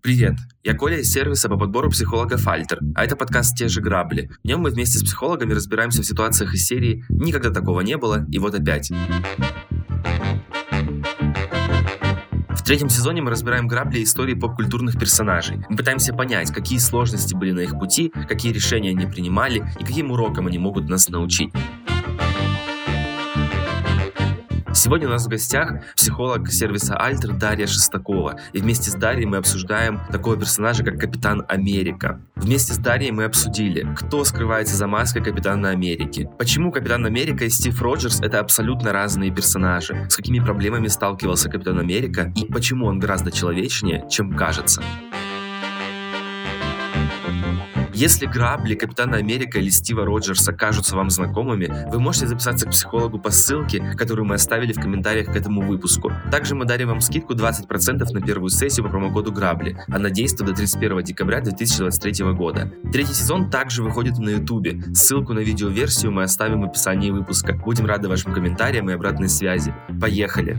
Привет, 0.00 0.34
я 0.62 0.74
Коля 0.74 1.00
из 1.00 1.12
сервиса 1.12 1.48
по 1.48 1.56
подбору 1.56 1.90
психолога 1.90 2.36
«Фальтер», 2.36 2.78
а 2.94 3.04
это 3.04 3.16
подкаст 3.16 3.56
«Те 3.56 3.66
же 3.66 3.80
грабли». 3.80 4.30
В 4.44 4.46
нем 4.46 4.60
мы 4.60 4.70
вместе 4.70 4.96
с 4.96 5.02
психологами 5.02 5.52
разбираемся 5.52 6.02
в 6.02 6.06
ситуациях 6.06 6.54
из 6.54 6.66
серии 6.66 7.04
«Никогда 7.08 7.50
такого 7.50 7.80
не 7.80 7.96
было» 7.96 8.24
и 8.30 8.38
вот 8.38 8.54
опять. 8.54 8.92
В 12.48 12.62
третьем 12.64 12.88
сезоне 12.90 13.22
мы 13.22 13.30
разбираем 13.32 13.66
грабли 13.66 14.04
истории 14.04 14.34
поп-культурных 14.34 14.96
персонажей. 15.00 15.64
Мы 15.68 15.76
пытаемся 15.76 16.14
понять, 16.14 16.52
какие 16.52 16.78
сложности 16.78 17.34
были 17.34 17.50
на 17.50 17.60
их 17.60 17.72
пути, 17.72 18.12
какие 18.28 18.52
решения 18.52 18.90
они 18.90 19.06
принимали 19.06 19.68
и 19.80 19.84
каким 19.84 20.12
урокам 20.12 20.46
они 20.46 20.58
могут 20.58 20.88
нас 20.88 21.08
научить. 21.08 21.50
Сегодня 24.78 25.08
у 25.08 25.10
нас 25.10 25.26
в 25.26 25.28
гостях 25.28 25.72
психолог 25.96 26.52
сервиса 26.52 26.96
Альтер 26.96 27.32
Дарья 27.32 27.66
Шестакова. 27.66 28.38
И 28.52 28.60
вместе 28.60 28.92
с 28.92 28.94
Дарьей 28.94 29.26
мы 29.26 29.38
обсуждаем 29.38 30.00
такого 30.12 30.36
персонажа, 30.36 30.84
как 30.84 31.00
Капитан 31.00 31.44
Америка. 31.48 32.20
Вместе 32.36 32.74
с 32.74 32.78
Дарьей 32.78 33.10
мы 33.10 33.24
обсудили, 33.24 33.92
кто 33.96 34.22
скрывается 34.22 34.76
за 34.76 34.86
маской 34.86 35.20
Капитана 35.20 35.70
Америки, 35.70 36.30
почему 36.38 36.70
Капитан 36.70 37.04
Америка 37.04 37.44
и 37.44 37.50
Стив 37.50 37.82
Роджерс— 37.82 38.20
это 38.22 38.38
абсолютно 38.38 38.92
разные 38.92 39.32
персонажи, 39.32 40.06
с 40.08 40.14
какими 40.14 40.38
проблемами 40.38 40.86
сталкивался 40.86 41.50
Капитан 41.50 41.80
Америка 41.80 42.32
и 42.36 42.46
почему 42.46 42.86
он 42.86 43.00
гораздо 43.00 43.32
человечнее, 43.32 44.06
чем 44.08 44.36
кажется. 44.36 44.80
Если 47.98 48.26
грабли 48.26 48.76
Капитана 48.76 49.16
Америка 49.16 49.58
или 49.58 49.70
Стива 49.70 50.04
Роджерса 50.04 50.52
кажутся 50.52 50.94
вам 50.94 51.10
знакомыми, 51.10 51.90
вы 51.90 51.98
можете 51.98 52.28
записаться 52.28 52.64
к 52.64 52.70
психологу 52.70 53.18
по 53.18 53.32
ссылке, 53.32 53.92
которую 53.96 54.24
мы 54.24 54.36
оставили 54.36 54.72
в 54.72 54.80
комментариях 54.80 55.26
к 55.26 55.34
этому 55.34 55.62
выпуску. 55.62 56.12
Также 56.30 56.54
мы 56.54 56.64
дарим 56.64 56.90
вам 56.90 57.00
скидку 57.00 57.34
20% 57.34 58.12
на 58.12 58.20
первую 58.20 58.50
сессию 58.50 58.84
по 58.84 58.90
промокоду 58.90 59.32
грабли. 59.32 59.84
Она 59.88 60.10
действует 60.10 60.50
до 60.52 60.56
31 60.56 61.02
декабря 61.02 61.40
2023 61.40 62.24
года. 62.34 62.72
Третий 62.92 63.14
сезон 63.14 63.50
также 63.50 63.82
выходит 63.82 64.16
на 64.18 64.28
ютубе. 64.28 64.80
Ссылку 64.94 65.32
на 65.32 65.40
видеоверсию 65.40 66.12
мы 66.12 66.22
оставим 66.22 66.60
в 66.60 66.66
описании 66.66 67.10
выпуска. 67.10 67.54
Будем 67.54 67.86
рады 67.86 68.08
вашим 68.08 68.32
комментариям 68.32 68.88
и 68.90 68.92
обратной 68.92 69.28
связи. 69.28 69.74
Поехали! 70.00 70.56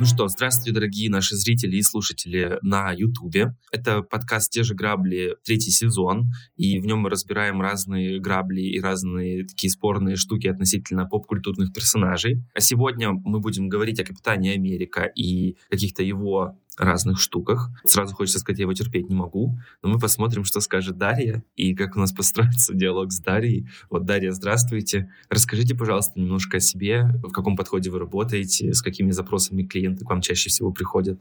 Ну 0.00 0.06
что, 0.06 0.26
здравствуйте, 0.26 0.72
дорогие 0.72 1.08
наши 1.08 1.36
зрители 1.36 1.76
и 1.76 1.82
слушатели 1.82 2.58
на 2.62 2.90
Ютубе. 2.90 3.54
Это 3.70 4.02
подкаст 4.02 4.50
«Те 4.50 4.64
же 4.64 4.74
грабли», 4.74 5.36
третий 5.44 5.70
сезон, 5.70 6.32
и 6.56 6.80
в 6.80 6.86
нем 6.86 6.98
мы 6.98 7.10
разбираем 7.10 7.60
разные 7.62 8.18
грабли 8.18 8.60
и 8.60 8.80
разные 8.80 9.44
такие 9.46 9.70
спорные 9.70 10.16
штуки 10.16 10.48
относительно 10.48 11.06
поп-культурных 11.06 11.72
персонажей. 11.72 12.42
А 12.54 12.60
сегодня 12.60 13.12
мы 13.12 13.38
будем 13.38 13.68
говорить 13.68 14.00
о 14.00 14.04
Капитане 14.04 14.54
Америка 14.54 15.04
и 15.04 15.56
каких-то 15.70 16.02
его 16.02 16.58
разных 16.76 17.20
штуках. 17.20 17.70
Сразу 17.84 18.14
хочется 18.14 18.38
сказать, 18.38 18.58
я 18.58 18.64
его 18.64 18.74
терпеть 18.74 19.08
не 19.08 19.14
могу, 19.14 19.58
но 19.82 19.88
мы 19.88 19.98
посмотрим, 19.98 20.44
что 20.44 20.60
скажет 20.60 20.98
Дарья 20.98 21.44
и 21.56 21.74
как 21.74 21.96
у 21.96 22.00
нас 22.00 22.12
построится 22.12 22.74
диалог 22.74 23.12
с 23.12 23.20
Дарьей. 23.20 23.68
Вот, 23.90 24.04
Дарья, 24.04 24.32
здравствуйте. 24.32 25.10
Расскажите, 25.28 25.74
пожалуйста, 25.74 26.18
немножко 26.18 26.58
о 26.58 26.60
себе, 26.60 27.04
в 27.22 27.30
каком 27.30 27.56
подходе 27.56 27.90
вы 27.90 27.98
работаете, 27.98 28.72
с 28.72 28.82
какими 28.82 29.10
запросами 29.10 29.62
клиенты 29.62 30.04
к 30.04 30.10
вам 30.10 30.20
чаще 30.20 30.50
всего 30.50 30.72
приходят. 30.72 31.20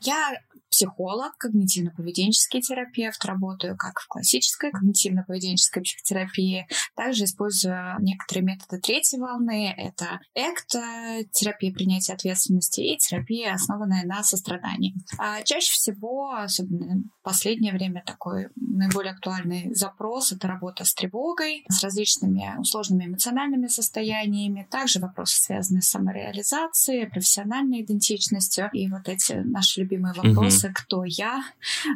Я 0.00 0.34
психолог, 0.70 1.32
когнитивно-поведенческий 1.38 2.60
терапевт, 2.60 3.24
работаю 3.24 3.76
как 3.76 4.00
в 4.00 4.08
классической 4.08 4.70
когнитивно-поведенческой 4.70 5.82
психотерапии, 5.82 6.66
также 6.94 7.24
использую 7.24 7.96
некоторые 8.00 8.44
методы 8.44 8.80
третьей 8.80 9.20
волны. 9.20 9.74
Это 9.76 10.20
ЭКТ, 10.34 11.30
терапия 11.32 11.72
принятия 11.72 12.14
ответственности 12.14 12.80
и 12.80 12.96
терапия, 12.98 13.54
основанная 13.54 14.04
на 14.04 14.22
сострадании. 14.22 14.94
А 15.18 15.42
чаще 15.42 15.70
всего, 15.72 16.34
особенно 16.34 17.02
в 17.20 17.22
последнее 17.22 17.72
время, 17.72 18.02
такой 18.04 18.48
наиболее 18.56 19.12
актуальный 19.12 19.74
запрос— 19.74 20.32
это 20.32 20.48
работа 20.48 20.84
с 20.84 20.94
тревогой, 20.94 21.64
с 21.68 21.82
различными 21.82 22.62
сложными 22.64 23.06
эмоциональными 23.06 23.66
состояниями, 23.68 24.66
также 24.70 25.00
вопросы, 25.00 25.40
связанные 25.42 25.82
с 25.82 25.88
самореализацией, 25.88 27.08
профессиональной 27.08 27.82
идентичностью 27.82 28.68
и 28.72 28.88
вот 28.90 29.08
эти 29.08 29.32
наши 29.32 29.80
любимые 29.80 30.14
вопросы, 30.14 30.55
вопросы, 30.56 30.72
кто 30.74 31.04
я, 31.04 31.42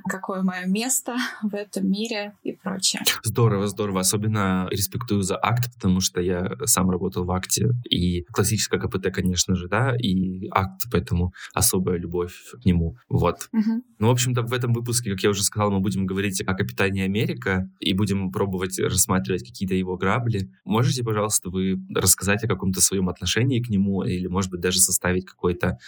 какое 0.08 0.42
мое 0.42 0.66
место 0.66 1.16
в 1.42 1.54
этом 1.54 1.90
мире 1.90 2.34
и 2.42 2.52
прочее. 2.52 3.02
Здорово, 3.22 3.66
здорово. 3.68 4.00
Особенно 4.00 4.68
респектую 4.70 5.22
за 5.22 5.38
акт, 5.40 5.74
потому 5.74 6.00
что 6.00 6.20
я 6.20 6.52
сам 6.64 6.90
работал 6.90 7.24
в 7.24 7.30
акте. 7.30 7.70
И 7.88 8.22
классическая 8.32 8.78
КПТ, 8.78 9.12
конечно 9.12 9.54
же, 9.54 9.68
да, 9.68 9.94
и 9.96 10.48
акт, 10.50 10.82
поэтому 10.90 11.32
особая 11.54 11.98
любовь 11.98 12.34
к 12.62 12.64
нему. 12.64 12.96
Вот. 13.08 13.48
Угу. 13.52 13.82
Ну, 13.98 14.06
в 14.08 14.10
общем-то, 14.10 14.42
в 14.42 14.52
этом 14.52 14.72
выпуске, 14.72 15.10
как 15.10 15.20
я 15.20 15.30
уже 15.30 15.42
сказал, 15.42 15.70
мы 15.70 15.80
будем 15.80 16.06
говорить 16.06 16.40
о 16.40 16.54
капитане 16.54 17.04
Америка 17.04 17.68
и 17.80 17.92
будем 17.92 18.30
пробовать 18.30 18.78
рассматривать 18.78 19.46
какие-то 19.46 19.74
его 19.74 19.96
грабли. 19.96 20.50
Можете, 20.64 21.02
пожалуйста, 21.04 21.50
вы 21.50 21.78
рассказать 21.94 22.44
о 22.44 22.48
каком-то 22.48 22.80
своем 22.80 23.08
отношении 23.08 23.60
к 23.60 23.68
нему 23.68 24.02
или, 24.02 24.26
может 24.26 24.50
быть, 24.50 24.60
даже 24.60 24.80
составить 24.80 25.26
какой-то, 25.26 25.78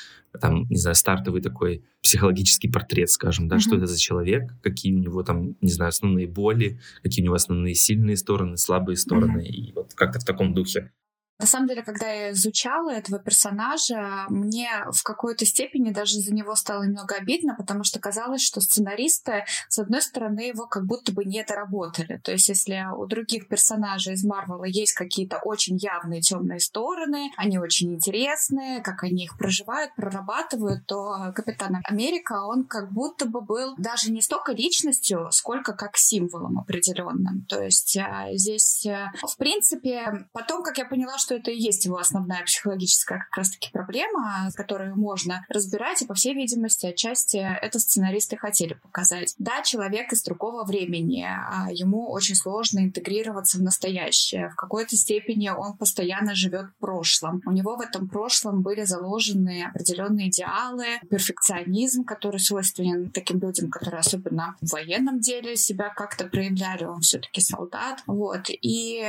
там, 0.41 0.65
не 0.69 0.77
знаю, 0.77 0.94
стартовый 0.94 1.41
такой 1.41 1.84
психологический 2.03 2.62
портрет, 2.71 3.11
скажем, 3.11 3.49
да, 3.49 3.56
mm-hmm. 3.56 3.61
что 3.61 3.77
это 3.77 3.87
за 3.87 3.99
человек, 3.99 4.53
какие 4.62 4.95
у 4.95 4.99
него 4.99 5.23
там, 5.23 5.56
не 5.61 5.71
знаю, 5.71 5.91
основные 5.91 6.27
боли, 6.27 6.81
какие 7.03 7.23
у 7.23 7.27
него 7.27 7.34
основные 7.34 7.75
сильные 7.75 8.17
стороны, 8.17 8.56
слабые 8.56 8.97
стороны, 8.97 9.41
mm-hmm. 9.41 9.47
и 9.47 9.73
вот 9.73 9.95
как-то 9.95 10.21
в 10.21 10.25
таком 10.25 10.55
духе. 10.55 10.93
На 11.42 11.48
самом 11.48 11.66
деле, 11.66 11.82
когда 11.82 12.08
я 12.08 12.30
изучала 12.30 12.91
этого 12.91 13.19
персонажа, 13.19 14.26
мне 14.28 14.70
в 14.92 15.03
какой-то 15.03 15.44
степени 15.44 15.91
даже 15.91 16.20
за 16.20 16.32
него 16.32 16.54
стало 16.54 16.84
немного 16.84 17.16
обидно, 17.16 17.56
потому 17.56 17.82
что 17.82 17.98
казалось, 17.98 18.42
что 18.42 18.60
сценаристы, 18.60 19.44
с 19.69 19.80
одной 19.80 20.03
стороны, 20.03 20.38
его 20.38 20.69
как 20.69 20.86
будто 20.86 21.12
бы 21.12 21.25
не 21.25 21.42
доработали. 21.42 22.20
То 22.22 22.30
есть, 22.30 22.48
если 22.48 22.86
у 22.97 23.06
других 23.06 23.48
персонажей 23.48 24.14
из 24.14 24.22
Марвела 24.22 24.66
есть 24.66 24.92
какие-то 24.92 25.41
очень 25.42 25.76
явные 25.78 26.20
темные 26.20 26.60
стороны, 26.60 27.32
они 27.36 27.59
очень 27.59 27.92
интересные, 27.92 28.80
как 28.80 29.03
они 29.03 29.24
их 29.24 29.36
проживают, 29.36 29.97
прорабатывают, 29.97 30.86
то 30.86 31.32
Капитан 31.34 31.78
Америка, 31.82 32.44
он 32.44 32.64
как 32.64 32.92
будто 32.92 33.26
бы 33.26 33.41
был 33.41 33.74
даже 33.78 34.12
не 34.12 34.22
столько 34.22 34.53
личностью, 34.53 35.26
сколько 35.32 35.72
как 35.72 35.97
символом 35.97 36.60
определенным. 36.60 37.44
То 37.48 37.60
есть 37.60 37.97
а, 37.97 38.28
здесь, 38.32 38.86
э, 38.86 39.10
в 39.26 39.36
принципе, 39.36 40.28
потом, 40.32 40.62
как 40.62 40.78
я 40.78 40.84
поняла, 40.84 41.19
что 41.19 41.31
это 41.37 41.50
и 41.50 41.59
есть 41.59 41.84
его 41.84 41.98
основная 41.98 42.44
психологическая 42.44 43.26
как 43.31 43.37
раз-таки 43.37 43.70
проблема, 43.70 44.50
которую 44.54 44.97
можно 44.97 45.44
разбирать, 45.48 46.03
и, 46.03 46.06
по 46.06 46.15
всей 46.15 46.34
видимости, 46.34 46.87
отчасти 46.87 47.37
это 47.37 47.78
сценаристы 47.78 48.37
хотели 48.37 48.75
показать. 48.75 49.34
Да, 49.38 49.62
человек 49.62 50.12
из 50.12 50.22
другого 50.22 50.65
времени, 50.65 51.26
а 51.26 51.69
ему 51.71 52.10
очень 52.10 52.34
сложно 52.34 52.81
интегрироваться 52.81 53.59
в 53.59 53.62
настоящее. 53.62 54.50
В 54.50 54.56
какой-то 54.56 54.97
степени 54.97 55.48
он 55.48 55.76
постоянно 55.76 56.34
живет 56.34 56.66
в 56.66 56.81
прошлом. 56.81 57.42
У 57.47 57.50
него 57.50 57.76
в 57.76 57.81
этом 57.81 58.09
прошлом 58.09 58.62
были 58.62 58.84
заложены 58.84 59.65
определенные 59.65 60.28
идеалы, 60.28 60.87
перфекционизм, 61.10 62.04
который 62.04 62.41
свойственен 62.41 63.10
таким 63.10 63.41
людям, 63.41 63.71
которые 63.71 64.00
особенно 64.00 64.56
в 64.60 64.72
военном 64.72 65.21
деле 65.21 65.56
себя 65.56 65.91
как-то 65.91 66.26
проявляли. 66.26 66.84
Он 66.84 67.00
все-таки 67.00 67.41
солдат. 67.41 68.03
Вот. 68.06 68.47
И 68.48 69.04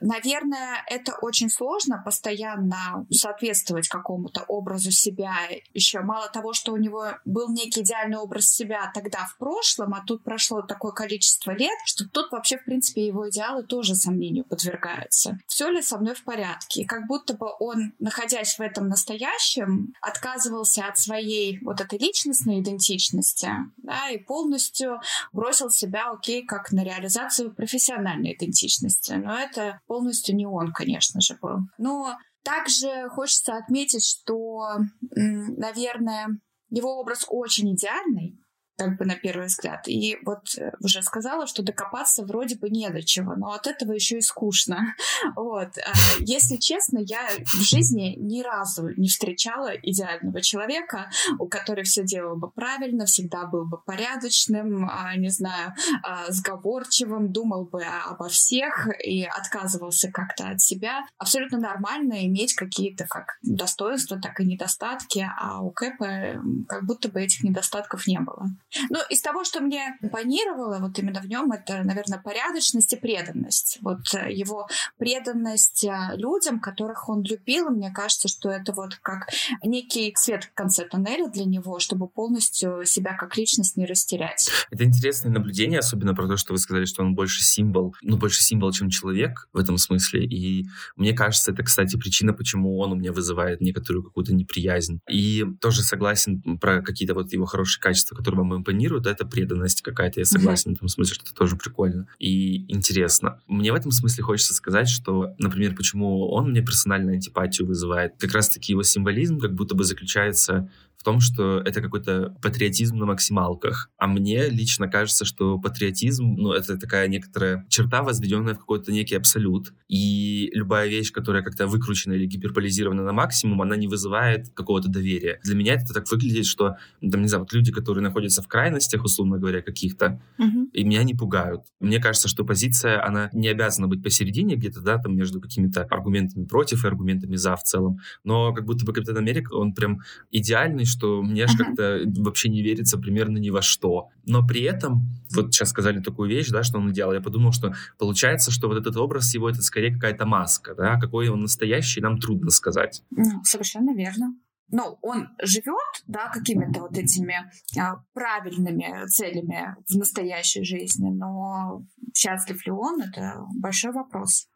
Наверное, 0.00 0.82
это 0.86 1.14
очень 1.20 1.50
сложно 1.50 2.02
постоянно 2.04 3.06
соответствовать 3.10 3.88
какому-то 3.88 4.42
образу 4.48 4.90
себя. 4.90 5.34
Еще 5.74 6.00
мало 6.00 6.28
того, 6.28 6.52
что 6.52 6.72
у 6.72 6.76
него 6.76 7.06
был 7.24 7.50
некий 7.52 7.82
идеальный 7.82 8.18
образ 8.18 8.46
себя 8.46 8.90
тогда 8.94 9.26
в 9.26 9.36
прошлом, 9.38 9.94
а 9.94 10.02
тут 10.06 10.22
прошло 10.24 10.62
такое 10.62 10.92
количество 10.92 11.52
лет, 11.52 11.78
что 11.84 12.08
тут 12.08 12.30
вообще, 12.32 12.58
в 12.58 12.64
принципе, 12.64 13.06
его 13.06 13.28
идеалы 13.28 13.62
тоже 13.62 13.94
сомнению 13.94 14.44
подвергаются. 14.44 15.38
Все 15.46 15.70
ли 15.70 15.82
со 15.82 15.98
мной 15.98 16.14
в 16.14 16.24
порядке? 16.24 16.84
Как 16.84 17.06
будто 17.06 17.34
бы 17.34 17.48
он, 17.58 17.92
находясь 17.98 18.58
в 18.58 18.60
этом 18.60 18.88
настоящем, 18.88 19.94
отказывался 20.00 20.86
от 20.86 20.98
своей 20.98 21.58
вот 21.62 21.80
этой 21.80 21.98
личностной 21.98 22.60
идентичности, 22.60 23.50
да, 23.78 24.10
и 24.10 24.18
полностью 24.18 25.00
бросил 25.32 25.70
себя, 25.70 26.10
окей, 26.10 26.44
как 26.44 26.72
на 26.72 26.84
реализацию 26.84 27.52
профессиональной 27.52 28.34
идентичности. 28.34 29.12
Но 29.12 29.38
это 29.38 29.80
полностью 29.90 30.36
не 30.36 30.46
он, 30.46 30.72
конечно 30.72 31.20
же, 31.20 31.36
был. 31.42 31.62
Но 31.76 32.14
также 32.44 33.08
хочется 33.08 33.56
отметить, 33.56 34.06
что, 34.06 34.78
наверное, 35.10 36.28
его 36.68 37.00
образ 37.00 37.24
очень 37.28 37.74
идеальный, 37.74 38.38
как 38.80 38.96
бы 38.96 39.04
на 39.04 39.14
первый 39.14 39.48
взгляд. 39.48 39.86
И 39.88 40.16
вот 40.24 40.56
э, 40.56 40.72
уже 40.80 41.02
сказала, 41.02 41.46
что 41.46 41.62
докопаться 41.62 42.24
вроде 42.24 42.56
бы 42.56 42.70
не 42.70 42.88
до 42.88 43.02
чего, 43.02 43.34
но 43.36 43.52
от 43.52 43.66
этого 43.66 43.92
еще 43.92 44.18
и 44.18 44.22
скучно. 44.22 44.94
Вот. 45.36 45.76
А, 45.78 45.92
если 46.20 46.56
честно, 46.56 46.98
я 46.98 47.20
в 47.44 47.62
жизни 47.62 48.16
ни 48.18 48.42
разу 48.42 48.88
не 48.96 49.08
встречала 49.08 49.70
идеального 49.74 50.40
человека, 50.40 51.10
у 51.38 51.46
которого 51.46 51.84
все 51.84 52.04
делал 52.04 52.36
бы 52.36 52.50
правильно, 52.50 53.04
всегда 53.04 53.46
был 53.46 53.64
бы 53.66 53.78
порядочным, 53.78 54.88
а, 54.90 55.14
не 55.16 55.28
знаю, 55.28 55.74
а, 56.02 56.30
сговорчивым, 56.30 57.32
думал 57.32 57.66
бы 57.66 57.84
обо 57.84 58.28
всех 58.28 58.88
и 59.04 59.24
отказывался 59.24 60.10
как-то 60.10 60.48
от 60.48 60.60
себя. 60.60 61.04
Абсолютно 61.18 61.58
нормально 61.58 62.26
иметь 62.26 62.54
какие-то 62.54 63.06
как 63.08 63.38
достоинства, 63.42 64.18
так 64.20 64.40
и 64.40 64.44
недостатки, 64.44 65.28
а 65.38 65.60
у 65.60 65.70
Кэпа 65.70 66.42
как 66.68 66.86
будто 66.86 67.08
бы 67.08 67.22
этих 67.22 67.42
недостатков 67.42 68.06
не 68.06 68.20
было. 68.20 68.46
Ну, 68.88 68.98
из 69.08 69.20
того, 69.20 69.44
что 69.44 69.60
мне 69.60 69.96
импонировало 70.00 70.78
вот 70.78 70.98
именно 70.98 71.20
в 71.20 71.26
нем, 71.26 71.52
это, 71.52 71.82
наверное, 71.82 72.18
порядочность 72.18 72.92
и 72.92 72.96
преданность. 72.96 73.78
Вот 73.80 74.14
э, 74.14 74.32
его 74.32 74.68
преданность 74.98 75.84
э, 75.84 76.16
людям, 76.16 76.60
которых 76.60 77.08
он 77.08 77.22
любил, 77.22 77.70
мне 77.70 77.90
кажется, 77.90 78.28
что 78.28 78.50
это 78.50 78.72
вот 78.72 78.96
как 78.96 79.28
некий 79.62 80.12
свет 80.16 80.44
в 80.44 80.54
конце 80.54 80.84
тоннеля 80.84 81.28
для 81.28 81.44
него, 81.44 81.78
чтобы 81.78 82.08
полностью 82.08 82.84
себя 82.84 83.14
как 83.16 83.36
личность 83.36 83.76
не 83.76 83.86
растерять. 83.86 84.50
Это 84.70 84.84
интересное 84.84 85.32
наблюдение, 85.32 85.78
особенно 85.80 86.14
про 86.14 86.28
то, 86.28 86.36
что 86.36 86.52
вы 86.52 86.58
сказали, 86.58 86.84
что 86.84 87.02
он 87.02 87.14
больше 87.14 87.42
символ, 87.42 87.94
ну, 88.02 88.16
больше 88.16 88.42
символ, 88.42 88.72
чем 88.72 88.90
человек 88.90 89.48
в 89.52 89.58
этом 89.58 89.78
смысле. 89.78 90.24
И 90.24 90.66
мне 90.96 91.12
кажется, 91.12 91.52
это, 91.52 91.62
кстати, 91.62 91.96
причина, 91.96 92.32
почему 92.32 92.78
он 92.78 92.92
у 92.92 92.94
меня 92.94 93.12
вызывает 93.12 93.60
некоторую 93.60 94.04
какую-то 94.04 94.34
неприязнь. 94.34 95.00
И 95.08 95.44
тоже 95.60 95.82
согласен 95.82 96.58
про 96.58 96.82
какие-то 96.82 97.14
вот 97.14 97.32
его 97.32 97.46
хорошие 97.46 97.80
качества, 97.80 98.14
которые 98.14 98.40
вам 98.40 98.59
импонируют, 98.60 99.06
это 99.06 99.26
преданность 99.26 99.82
какая-то, 99.82 100.20
я 100.20 100.26
согласен 100.26 100.70
mm-hmm. 100.70 100.74
в 100.74 100.76
этом 100.76 100.88
смысле, 100.88 101.14
что 101.14 101.24
это 101.24 101.34
тоже 101.34 101.56
прикольно 101.56 102.06
и 102.18 102.64
интересно. 102.72 103.40
Мне 103.46 103.72
в 103.72 103.74
этом 103.74 103.90
смысле 103.90 104.24
хочется 104.24 104.54
сказать, 104.54 104.88
что, 104.88 105.34
например, 105.38 105.74
почему 105.74 106.28
он 106.30 106.50
мне 106.50 106.62
персонально 106.62 107.12
антипатию 107.12 107.66
вызывает, 107.66 108.14
как 108.18 108.32
раз-таки 108.32 108.72
его 108.72 108.82
символизм 108.82 109.38
как 109.38 109.54
будто 109.54 109.74
бы 109.74 109.84
заключается 109.84 110.70
в 111.00 111.02
том, 111.02 111.20
что 111.20 111.60
это 111.60 111.80
какой-то 111.80 112.36
патриотизм 112.42 112.98
на 112.98 113.06
максималках. 113.06 113.90
А 113.96 114.06
мне 114.06 114.50
лично 114.50 114.86
кажется, 114.86 115.24
что 115.24 115.58
патриотизм, 115.58 116.34
ну, 116.36 116.52
это 116.52 116.76
такая 116.76 117.08
некоторая 117.08 117.64
черта, 117.70 118.02
возведенная 118.02 118.54
в 118.54 118.58
какой-то 118.58 118.92
некий 118.92 119.16
абсолют. 119.16 119.72
И 119.88 120.50
любая 120.52 120.90
вещь, 120.90 121.10
которая 121.10 121.42
как-то 121.42 121.66
выкручена 121.66 122.12
или 122.12 122.26
гиперполизирована 122.26 123.02
на 123.02 123.12
максимум, 123.12 123.62
она 123.62 123.76
не 123.76 123.88
вызывает 123.88 124.50
какого-то 124.50 124.90
доверия. 124.90 125.40
Для 125.42 125.54
меня 125.54 125.72
это 125.76 125.94
так 125.94 126.10
выглядит, 126.10 126.44
что, 126.44 126.76
там, 127.00 127.22
не 127.22 127.28
знаю, 127.28 127.44
вот 127.44 127.52
люди, 127.54 127.72
которые 127.72 128.04
находятся 128.04 128.42
в 128.42 128.48
крайностях, 128.48 129.02
условно 129.02 129.38
говоря, 129.38 129.62
каких-то, 129.62 130.20
uh-huh. 130.38 130.70
и 130.74 130.84
меня 130.84 131.02
не 131.02 131.14
пугают. 131.14 131.62
Мне 131.80 131.98
кажется, 131.98 132.28
что 132.28 132.44
позиция, 132.44 133.02
она 133.02 133.30
не 133.32 133.48
обязана 133.48 133.88
быть 133.88 134.02
посередине 134.02 134.56
где-то, 134.56 134.82
да, 134.82 134.98
там 134.98 135.16
между 135.16 135.40
какими-то 135.40 135.84
аргументами 135.84 136.44
против 136.44 136.84
и 136.84 136.86
аргументами 136.86 137.36
за 137.36 137.56
в 137.56 137.62
целом. 137.62 138.00
Но 138.22 138.52
как 138.52 138.66
будто 138.66 138.84
бы 138.84 138.92
Капитан 138.92 139.16
Америка, 139.16 139.54
он 139.54 139.72
прям 139.72 140.00
идеальный 140.30 140.84
что 140.90 141.22
мне 141.22 141.44
аж 141.44 141.56
как-то 141.56 142.02
вообще 142.18 142.48
не 142.48 142.62
верится 142.62 142.98
примерно 142.98 143.38
ни 143.38 143.50
во 143.50 143.62
что. 143.62 144.08
Но 144.26 144.46
при 144.46 144.62
этом, 144.62 145.08
вот 145.34 145.54
сейчас 145.54 145.70
сказали 145.70 146.00
такую 146.00 146.28
вещь, 146.28 146.48
да, 146.48 146.62
что 146.62 146.78
он 146.78 146.92
делал, 146.92 147.12
я 147.14 147.20
подумал, 147.20 147.52
что 147.52 147.72
получается, 147.98 148.50
что 148.50 148.68
вот 148.68 148.76
этот 148.76 148.96
образ 148.96 149.32
его, 149.34 149.48
это 149.48 149.62
скорее 149.62 149.94
какая-то 149.94 150.26
маска, 150.26 150.74
да, 150.74 150.98
какой 150.98 151.28
он 151.28 151.42
настоящий, 151.42 152.00
нам 152.00 152.18
трудно 152.18 152.50
сказать. 152.50 153.02
Совершенно 153.44 153.94
верно 153.94 154.34
ну, 154.70 154.98
он 155.02 155.28
живет, 155.42 156.04
да, 156.06 156.28
какими-то 156.28 156.80
вот 156.80 156.96
этими 156.96 157.50
а, 157.78 157.96
правильными 158.12 159.06
целями 159.08 159.76
в 159.88 159.96
настоящей 159.96 160.64
жизни, 160.64 161.10
но 161.10 161.84
счастлив 162.14 162.64
ли 162.64 162.72
он, 162.72 163.02
это 163.02 163.44
большой 163.56 163.92
вопрос. 163.92 164.48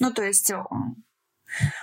Ну, 0.00 0.12
то 0.12 0.22
есть, 0.22 0.52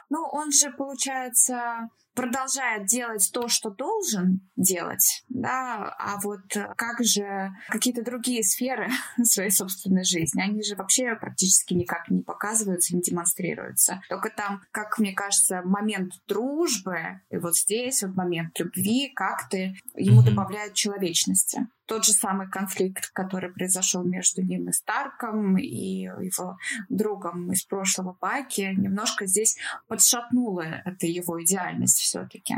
ну, 0.09 0.19
он 0.31 0.51
же, 0.51 0.71
получается, 0.71 1.89
продолжает 2.19 2.85
делать 2.85 3.29
то, 3.33 3.47
что 3.47 3.69
должен 3.69 4.41
делать, 4.57 5.23
да, 5.29 5.95
а 5.97 6.19
вот 6.21 6.41
как 6.75 7.03
же 7.03 7.49
какие-то 7.69 8.03
другие 8.03 8.43
сферы 8.43 8.89
своей 9.23 9.51
собственной 9.51 10.03
жизни, 10.03 10.41
они 10.41 10.61
же 10.61 10.75
вообще 10.75 11.15
практически 11.15 11.73
никак 11.73 12.09
не 12.09 12.21
показываются, 12.21 12.93
не 12.93 13.01
демонстрируются. 13.01 14.01
Только 14.09 14.29
там, 14.29 14.61
как 14.71 14.99
мне 14.99 15.13
кажется, 15.13 15.61
момент 15.63 16.11
дружбы, 16.27 17.21
и 17.29 17.37
вот 17.37 17.55
здесь 17.55 18.03
вот 18.03 18.15
момент 18.15 18.59
любви 18.59 19.11
как-то 19.15 19.57
ему 19.57 20.21
mm-hmm. 20.21 20.25
добавляют 20.25 20.73
человечности 20.73 21.67
тот 21.89 22.05
же 22.05 22.13
самый 22.13 22.47
конфликт, 22.47 23.09
который 23.13 23.51
произошел 23.51 24.03
между 24.03 24.43
ним 24.43 24.69
и 24.69 24.71
Старком, 24.71 25.57
и 25.57 26.03
его 26.03 26.57
другом 26.87 27.51
из 27.51 27.63
прошлого 27.63 28.15
Баки, 28.21 28.73
немножко 28.77 29.25
здесь 29.25 29.57
подшатнуло 29.87 30.61
это 30.61 31.07
его 31.07 31.41
идеальность 31.43 31.97
все-таки 31.97 32.55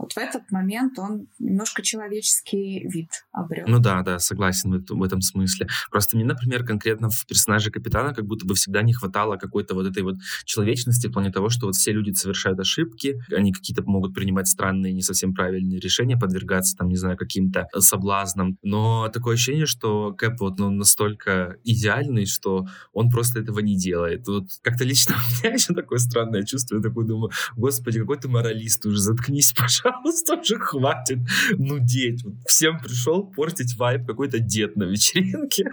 вот 0.00 0.14
в 0.14 0.16
этот 0.16 0.50
момент 0.50 0.98
он 0.98 1.28
немножко 1.38 1.82
человеческий 1.82 2.88
вид 2.88 3.10
обрел. 3.32 3.66
Ну 3.68 3.78
да, 3.80 4.02
да, 4.02 4.18
согласен 4.18 4.72
в, 4.72 4.84
в 4.88 5.02
этом 5.02 5.20
смысле. 5.20 5.68
Просто 5.90 6.16
мне, 6.16 6.24
например, 6.24 6.64
конкретно 6.64 7.10
в 7.10 7.26
персонаже 7.26 7.70
капитана 7.70 8.14
как 8.14 8.24
будто 8.24 8.46
бы 8.46 8.54
всегда 8.54 8.80
не 8.80 8.94
хватало 8.94 9.36
какой-то 9.36 9.74
вот 9.74 9.86
этой 9.86 10.02
вот 10.02 10.16
человечности 10.46 11.08
в 11.08 11.12
плане 11.12 11.30
того, 11.30 11.50
что 11.50 11.66
вот 11.66 11.74
все 11.74 11.92
люди 11.92 12.12
совершают 12.12 12.58
ошибки, 12.58 13.20
они 13.30 13.52
какие-то 13.52 13.82
могут 13.82 14.14
принимать 14.14 14.48
странные, 14.48 14.94
не 14.94 15.02
совсем 15.02 15.34
правильные 15.34 15.80
решения, 15.80 16.16
подвергаться 16.16 16.76
там, 16.78 16.88
не 16.88 16.96
знаю, 16.96 17.18
каким-то 17.18 17.68
соблазнам. 17.78 18.56
Но 18.62 19.10
такое 19.12 19.34
ощущение, 19.34 19.66
что 19.66 20.14
Кэп 20.14 20.40
вот 20.40 20.58
ну, 20.58 20.70
настолько 20.70 21.58
идеальный, 21.62 22.24
что 22.24 22.66
он 22.94 23.10
просто 23.10 23.40
этого 23.40 23.58
не 23.58 23.76
делает. 23.76 24.26
Вот 24.26 24.44
как-то 24.62 24.84
лично 24.84 25.14
у 25.42 25.44
меня 25.44 25.54
еще 25.54 25.74
такое 25.74 25.98
странное 25.98 26.44
чувство. 26.44 26.76
Я 26.76 26.82
такой 26.82 27.06
думаю, 27.06 27.30
господи, 27.54 28.00
какой 28.00 28.16
ты 28.16 28.28
моралист 28.28 28.86
уже, 28.86 28.98
заткнись, 28.98 29.52
пожалуйста 29.56 29.89
пожалуйста, 29.92 30.36
уже 30.36 30.58
хватит 30.58 31.18
нудеть. 31.58 32.24
Вот 32.24 32.34
всем 32.46 32.78
пришел 32.78 33.24
портить 33.24 33.76
вайп 33.76 34.06
какой-то 34.06 34.38
дед 34.38 34.76
на 34.76 34.84
вечеринке. 34.84 35.70